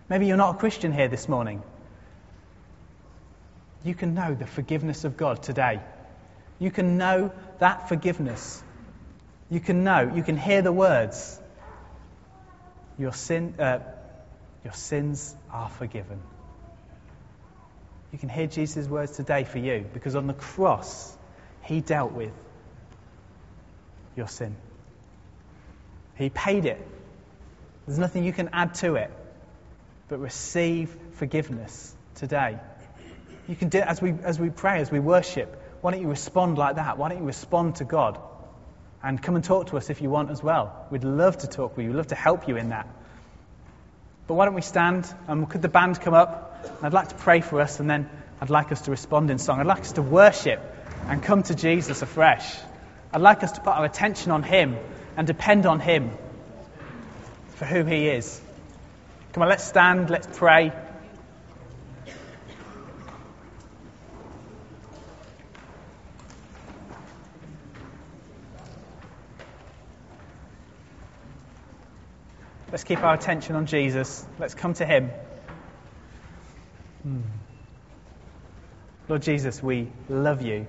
Maybe 0.10 0.28
you're 0.28 0.38
not 0.38 0.56
a 0.56 0.58
Christian 0.58 0.94
here 0.94 1.08
this 1.08 1.28
morning. 1.28 1.64
You 3.84 3.96
can 3.96 4.14
know 4.14 4.34
the 4.34 4.46
forgiveness 4.46 5.04
of 5.04 5.18
God 5.18 5.44
today. 5.44 5.80
You 6.60 6.72
can 6.72 6.98
know 6.98 7.32
that 7.60 7.90
forgiveness. 7.90 8.64
You 9.50 9.60
can 9.60 9.84
know, 9.84 10.12
you 10.16 10.24
can 10.24 10.38
hear 10.38 10.62
the 10.62 10.72
words. 10.72 11.40
Your, 12.98 13.14
sin, 13.14 13.56
uh, 13.60 13.80
your 14.64 14.74
sins 14.74 15.36
are 15.52 15.70
forgiven. 15.70 16.20
You 18.12 18.20
can 18.20 18.30
hear 18.30 18.48
Jesus' 18.48 18.88
words 18.88 19.12
today 19.12 19.44
for 19.44 19.60
you 19.60 19.86
because 19.94 20.16
on 20.16 20.28
the 20.28 20.34
cross, 20.34 21.16
he 21.64 21.82
dealt 21.82 22.14
with 22.14 22.32
your 24.16 24.28
sin. 24.28 24.56
He 26.16 26.30
paid 26.30 26.66
it. 26.66 26.88
There's 27.86 28.00
nothing 28.00 28.24
you 28.24 28.34
can 28.34 28.50
add 28.54 28.76
to 28.76 28.96
it, 28.96 29.12
but 30.08 30.20
receive 30.20 30.96
forgiveness 31.14 31.94
today. 32.16 32.60
You 33.48 33.56
can 33.56 33.70
do 33.70 33.80
it 33.80 33.86
as 33.86 34.02
we, 34.02 34.14
as 34.24 34.40
we 34.40 34.50
pray, 34.50 34.80
as 34.82 34.92
we 34.92 35.00
worship. 35.00 35.62
Why 35.82 35.92
don't 35.92 36.02
you 36.02 36.08
respond 36.08 36.58
like 36.58 36.78
that? 36.78 36.98
Why 36.98 37.10
don't 37.10 37.20
you 37.20 37.26
respond 37.26 37.76
to 37.76 37.86
God? 37.86 38.20
And 39.04 39.22
come 39.22 39.36
and 39.36 39.44
talk 39.44 39.68
to 39.68 39.78
us 39.78 39.90
if 39.90 40.02
you 40.02 40.10
want 40.10 40.32
as 40.32 40.42
well. 40.42 40.88
We'd 40.90 41.04
love 41.04 41.38
to 41.40 41.48
talk 41.48 41.78
with 41.78 41.84
you. 41.84 41.92
We'd 41.92 41.98
love 41.98 42.08
to 42.08 42.16
help 42.16 42.48
you 42.48 42.58
in 42.58 42.70
that. 42.70 42.88
But 44.28 44.34
why 44.34 44.46
don't 44.46 44.56
we 44.56 44.62
stand? 44.62 45.08
And 45.28 45.48
could 45.48 45.62
the 45.62 45.70
band 45.70 46.02
come 46.02 46.16
up? 46.16 46.66
I'd 46.82 46.94
like 46.94 47.10
to 47.10 47.16
pray 47.16 47.42
for 47.42 47.62
us, 47.62 47.80
and 47.80 47.88
then 47.88 48.10
I'd 48.42 48.50
like 48.50 48.72
us 48.72 48.82
to 48.82 48.92
respond 48.92 49.30
in 49.30 49.38
song. 49.38 49.60
I'd 49.60 49.68
like 49.68 49.82
us 49.82 49.92
to 49.94 50.02
worship 50.02 50.60
and 51.08 51.22
come 51.22 51.44
to 51.44 51.54
Jesus 51.54 52.02
afresh. 52.02 52.56
I'd 53.14 53.22
like 53.22 53.44
us 53.44 53.52
to 53.54 53.62
put 53.62 53.74
our 53.74 53.86
attention 53.86 54.32
on 54.32 54.42
Him 54.42 54.78
and 55.16 55.28
depend 55.28 55.68
on 55.68 55.80
Him 55.80 56.12
for 57.58 57.66
who 57.66 57.84
He 57.84 58.08
is. 58.08 58.42
Come 59.36 59.44
on, 59.44 59.50
let's 59.50 59.66
stand, 59.66 60.10
let's 60.10 60.28
pray. 60.32 60.72
Let's 72.72 72.86
keep 72.86 73.04
our 73.04 73.14
attention 73.14 73.58
on 73.58 73.66
Jesus. 73.66 74.26
Let's 74.40 74.56
come 74.56 74.74
to 74.76 74.86
Him. 74.86 75.12
Hmm. 77.04 77.20
Lord 79.10 79.22
Jesus, 79.22 79.62
we 79.62 79.92
love 80.08 80.44
you. 80.44 80.66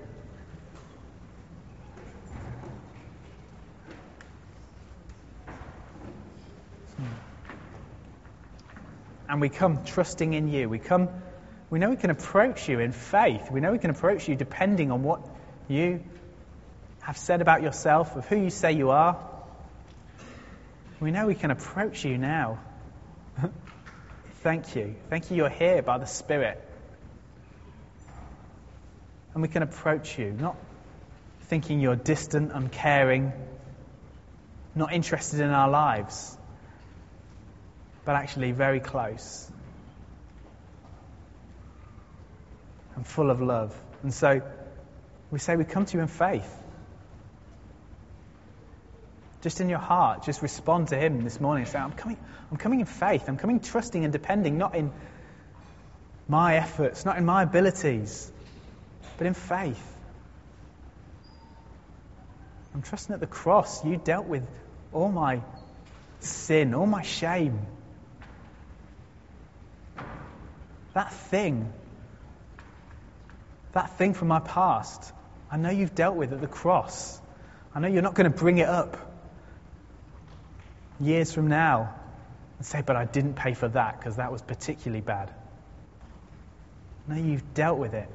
And 9.37 9.41
we 9.43 9.51
come 9.51 9.85
trusting 9.85 10.33
in 10.33 10.49
you. 10.49 10.67
We 10.67 10.79
come, 10.79 11.11
we 11.69 11.79
know 11.79 11.91
we 11.91 11.97
can 11.97 12.09
approach 12.09 12.71
you 12.71 12.81
in 12.81 12.93
faith. 12.93 13.51
We 13.51 13.61
know 13.61 13.71
we 13.71 13.79
can 13.79 13.91
approach 13.91 14.27
you 14.31 14.35
depending 14.35 14.91
on 14.91 15.03
what 15.03 15.21
you 15.69 16.03
have 17.03 17.19
said 17.19 17.43
about 17.43 17.61
yourself, 17.61 18.17
of 18.17 18.27
who 18.27 18.37
you 18.37 18.49
say 18.49 18.73
you 18.73 18.89
are. 18.93 19.21
We 21.01 21.11
know 21.11 21.27
we 21.27 21.35
can 21.35 21.51
approach 21.51 22.03
you 22.03 22.17
now. 22.17 22.61
Thank 24.41 24.75
you. 24.75 24.95
Thank 25.11 25.31
you, 25.31 25.37
you're 25.37 25.51
here 25.51 25.83
by 25.83 25.99
the 25.99 26.07
Spirit. 26.07 26.59
And 29.35 29.43
we 29.43 29.49
can 29.49 29.63
approach 29.63 30.19
you, 30.19 30.33
not 30.33 30.57
thinking 31.43 31.81
you're 31.81 31.95
distant, 31.95 32.53
uncaring, 32.55 33.35
not 34.75 34.95
interested 34.95 35.41
in 35.41 35.51
our 35.51 35.69
lives, 35.69 36.36
but 38.07 38.15
actually 38.15 38.53
very 38.53 38.81
close 38.81 39.51
and 42.95 43.07
full 43.07 43.31
of 43.31 43.43
love. 43.43 43.79
And 44.03 44.15
so 44.15 44.41
we 45.31 45.39
say 45.41 45.57
we 45.57 45.65
come 45.65 45.85
to 45.85 45.97
you 45.97 46.03
in 46.03 46.09
faith. 46.09 46.51
Just 49.43 49.61
in 49.61 49.69
your 49.69 49.81
heart, 49.81 50.25
just 50.25 50.41
respond 50.41 50.89
to 50.89 50.97
Him 50.97 51.23
this 51.23 51.41
morning 51.41 51.67
say, 51.67 51.79
I'm 51.79 51.93
coming, 51.93 52.17
I'm 52.51 52.57
coming 52.57 52.81
in 52.81 52.87
faith. 52.87 53.29
I'm 53.29 53.37
coming 53.37 53.61
trusting 53.61 54.03
and 54.05 54.13
depending, 54.13 54.57
not 54.57 54.75
in 54.77 54.93
my 56.29 56.57
efforts, 56.57 57.05
not 57.05 57.19
in 57.19 57.25
my 57.25 57.43
abilities, 57.43 58.31
but 59.19 59.27
in 59.27 59.35
faith. 59.35 59.83
I'm 62.73 62.83
trusting 62.83 63.15
at 63.15 63.21
the 63.21 63.27
cross. 63.27 63.85
You 63.85 63.97
dealt 63.97 64.27
with 64.27 64.47
all 64.93 65.11
my 65.11 65.43
sin, 66.21 66.75
all 66.75 66.87
my 66.87 67.03
shame. 67.03 67.59
That 70.97 71.13
thing, 71.13 71.71
that 73.73 73.99
thing 73.99 74.15
from 74.15 74.29
my 74.29 74.39
past, 74.41 75.13
I 75.51 75.59
know 75.59 75.69
you've 75.69 75.95
dealt 75.95 76.17
with 76.17 76.33
at 76.33 76.41
the 76.41 76.47
cross. 76.47 77.21
I 77.75 77.81
know 77.81 77.89
you're 77.89 78.01
not 78.01 78.15
going 78.15 78.33
to 78.33 78.35
bring 78.35 78.57
it 78.57 78.67
up 78.67 78.97
years 80.99 81.35
from 81.35 81.49
now 81.49 81.95
and 82.57 82.67
say, 82.67 82.81
but 82.81 82.97
I 82.97 83.05
didn't 83.05 83.35
pay 83.35 83.53
for 83.53 83.69
that 83.69 83.99
because 83.99 84.17
that 84.17 84.33
was 84.33 84.41
particularly 84.41 85.03
bad. 85.03 85.35
No, 87.07 87.17
you've 87.17 87.53
dealt 87.53 87.79
with 87.79 87.93
it. 87.93 88.09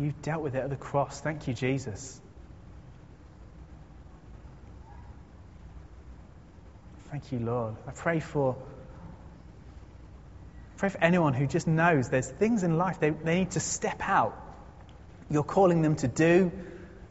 You've 0.00 0.20
dealt 0.20 0.42
with 0.42 0.56
it 0.56 0.64
at 0.64 0.70
the 0.70 0.74
cross. 0.74 1.20
Thank 1.20 1.46
you, 1.46 1.54
Jesus. 1.54 2.20
Thank 7.12 7.30
you, 7.30 7.38
Lord. 7.38 7.76
I 7.86 7.92
pray 7.92 8.18
for 8.18 8.56
pray 10.82 10.88
for 10.88 11.00
anyone 11.00 11.32
who 11.32 11.46
just 11.46 11.68
knows 11.68 12.08
there's 12.08 12.28
things 12.28 12.64
in 12.64 12.76
life 12.76 12.98
they, 12.98 13.10
they 13.10 13.38
need 13.38 13.52
to 13.52 13.60
step 13.60 14.00
out. 14.00 14.36
You're 15.30 15.44
calling 15.44 15.80
them 15.80 15.94
to 15.94 16.08
do, 16.08 16.50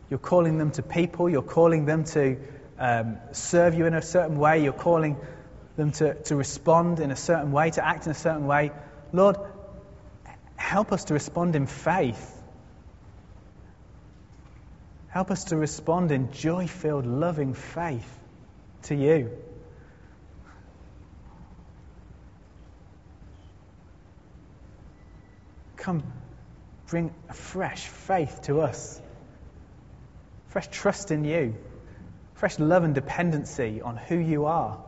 you're 0.09 0.19
calling 0.19 0.57
them 0.57 0.71
to 0.71 0.83
people, 0.83 1.29
you're 1.29 1.41
calling 1.41 1.85
them 1.85 2.03
to 2.03 2.37
um, 2.77 3.17
serve 3.31 3.73
you 3.75 3.85
in 3.85 3.93
a 3.93 4.01
certain 4.01 4.37
way, 4.37 4.61
you're 4.61 4.73
calling 4.73 5.15
them 5.77 5.93
to, 5.93 6.15
to 6.23 6.35
respond 6.35 6.99
in 6.99 7.11
a 7.11 7.15
certain 7.15 7.53
way, 7.53 7.69
to 7.69 7.87
act 7.87 8.07
in 8.07 8.11
a 8.11 8.13
certain 8.13 8.45
way. 8.45 8.71
Lord, 9.13 9.37
help 10.57 10.91
us 10.91 11.05
to 11.05 11.13
respond 11.13 11.55
in 11.55 11.65
faith. 11.65 12.43
Help 15.07 15.31
us 15.31 15.45
to 15.45 15.55
respond 15.55 16.11
in 16.11 16.33
joy 16.33 16.67
filled, 16.67 17.05
loving 17.05 17.53
faith 17.53 18.19
to 18.81 18.95
you. 18.95 19.31
Come, 25.81 26.01
bring 26.87 27.13
a 27.29 27.33
fresh 27.33 27.85
faith 27.85 28.41
to 28.43 28.61
us, 28.61 28.99
fresh 30.47 30.67
trust 30.69 31.11
in 31.11 31.25
you 31.25 31.55
fresh 32.41 32.57
love 32.57 32.83
and 32.83 32.95
dependency 32.95 33.83
on 33.83 33.95
who 33.95 34.17
you 34.17 34.45
are. 34.45 34.83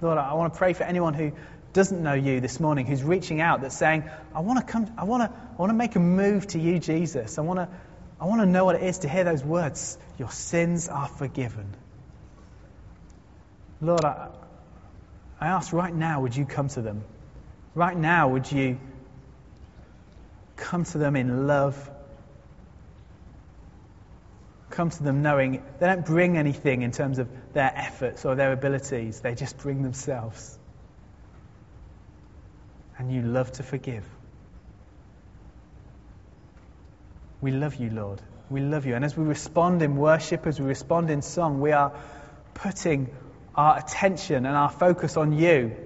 Lord, 0.00 0.16
I 0.16 0.32
want 0.32 0.54
to 0.54 0.58
pray 0.58 0.72
for 0.72 0.84
anyone 0.84 1.12
who 1.12 1.32
doesn't 1.74 2.02
know 2.02 2.14
you 2.14 2.40
this 2.40 2.60
morning, 2.60 2.86
who's 2.86 3.02
reaching 3.02 3.42
out, 3.42 3.60
that's 3.60 3.76
saying, 3.76 4.04
I 4.34 4.40
want 4.40 4.58
to 4.58 4.64
come, 4.64 4.90
I 4.96 5.04
want 5.04 5.30
to, 5.30 5.38
I 5.38 5.56
want 5.58 5.68
to 5.68 5.74
make 5.74 5.96
a 5.96 6.00
move 6.00 6.46
to 6.46 6.58
you, 6.58 6.78
Jesus. 6.78 7.36
I 7.36 7.42
want 7.42 7.58
to, 7.58 7.68
I 8.18 8.24
want 8.24 8.40
to 8.40 8.46
know 8.46 8.64
what 8.64 8.76
it 8.76 8.84
is 8.84 9.00
to 9.00 9.08
hear 9.10 9.22
those 9.22 9.44
words. 9.44 9.98
Your 10.18 10.30
sins 10.30 10.88
are 10.88 11.08
forgiven. 11.08 11.66
Lord, 13.82 14.06
I, 14.06 14.28
I 15.38 15.48
ask 15.48 15.74
right 15.74 15.94
now, 15.94 16.22
would 16.22 16.34
you 16.34 16.46
come 16.46 16.68
to 16.68 16.80
them? 16.80 17.04
Right 17.74 17.98
now, 17.98 18.28
would 18.30 18.50
you 18.50 18.78
come 20.58 20.84
to 20.84 20.98
them 20.98 21.16
in 21.16 21.46
love. 21.46 21.90
Come 24.70 24.90
to 24.90 25.02
them 25.02 25.22
knowing 25.22 25.62
they 25.80 25.86
don't 25.86 26.04
bring 26.04 26.36
anything 26.36 26.82
in 26.82 26.92
terms 26.92 27.18
of 27.18 27.28
their 27.54 27.72
efforts 27.74 28.24
or 28.24 28.34
their 28.34 28.52
abilities, 28.52 29.20
they 29.20 29.34
just 29.34 29.56
bring 29.58 29.82
themselves. 29.82 30.58
And 32.98 33.12
you 33.12 33.22
love 33.22 33.50
to 33.52 33.62
forgive. 33.62 34.04
We 37.40 37.52
love 37.52 37.76
you, 37.76 37.90
Lord. 37.90 38.20
We 38.50 38.60
love 38.60 38.86
you. 38.86 38.96
And 38.96 39.04
as 39.04 39.16
we 39.16 39.24
respond 39.24 39.82
in 39.82 39.96
worship, 39.96 40.46
as 40.46 40.60
we 40.60 40.66
respond 40.66 41.08
in 41.10 41.22
song, 41.22 41.60
we 41.60 41.70
are 41.72 41.92
putting 42.54 43.08
our 43.54 43.78
attention 43.78 44.46
and 44.46 44.56
our 44.56 44.70
focus 44.70 45.16
on 45.16 45.32
you. 45.32 45.76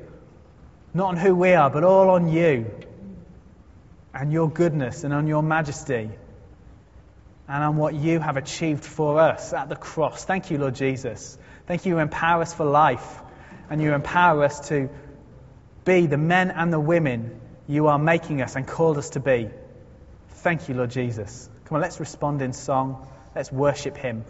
Not 0.94 1.08
on 1.08 1.16
who 1.18 1.34
we 1.34 1.52
are, 1.52 1.68
but 1.68 1.84
all 1.84 2.10
on 2.10 2.32
you 2.32 2.70
and 4.14 4.32
your 4.32 4.48
goodness 4.50 5.04
and 5.04 5.14
on 5.14 5.26
your 5.26 5.42
majesty 5.42 6.10
and 7.48 7.64
on 7.64 7.76
what 7.76 7.94
you 7.94 8.20
have 8.20 8.36
achieved 8.36 8.84
for 8.84 9.20
us 9.20 9.52
at 9.52 9.68
the 9.68 9.76
cross. 9.76 10.24
Thank 10.24 10.50
you, 10.50 10.58
Lord 10.58 10.74
Jesus. 10.74 11.38
Thank 11.66 11.86
you, 11.86 11.94
you 11.94 11.98
empower 11.98 12.42
us 12.42 12.54
for 12.54 12.64
life 12.64 13.20
and 13.70 13.80
you 13.80 13.94
empower 13.94 14.44
us 14.44 14.68
to 14.68 14.90
be 15.84 16.06
the 16.06 16.18
men 16.18 16.50
and 16.50 16.72
the 16.72 16.80
women 16.80 17.40
you 17.66 17.86
are 17.88 17.98
making 17.98 18.42
us 18.42 18.56
and 18.56 18.66
called 18.66 18.98
us 18.98 19.10
to 19.10 19.20
be. 19.20 19.48
Thank 20.28 20.68
you, 20.68 20.74
Lord 20.74 20.90
Jesus. 20.90 21.48
Come 21.64 21.76
on, 21.76 21.82
let's 21.82 22.00
respond 22.00 22.42
in 22.42 22.52
song. 22.52 23.06
Let's 23.34 23.50
worship 23.50 23.96
Him. 23.96 24.24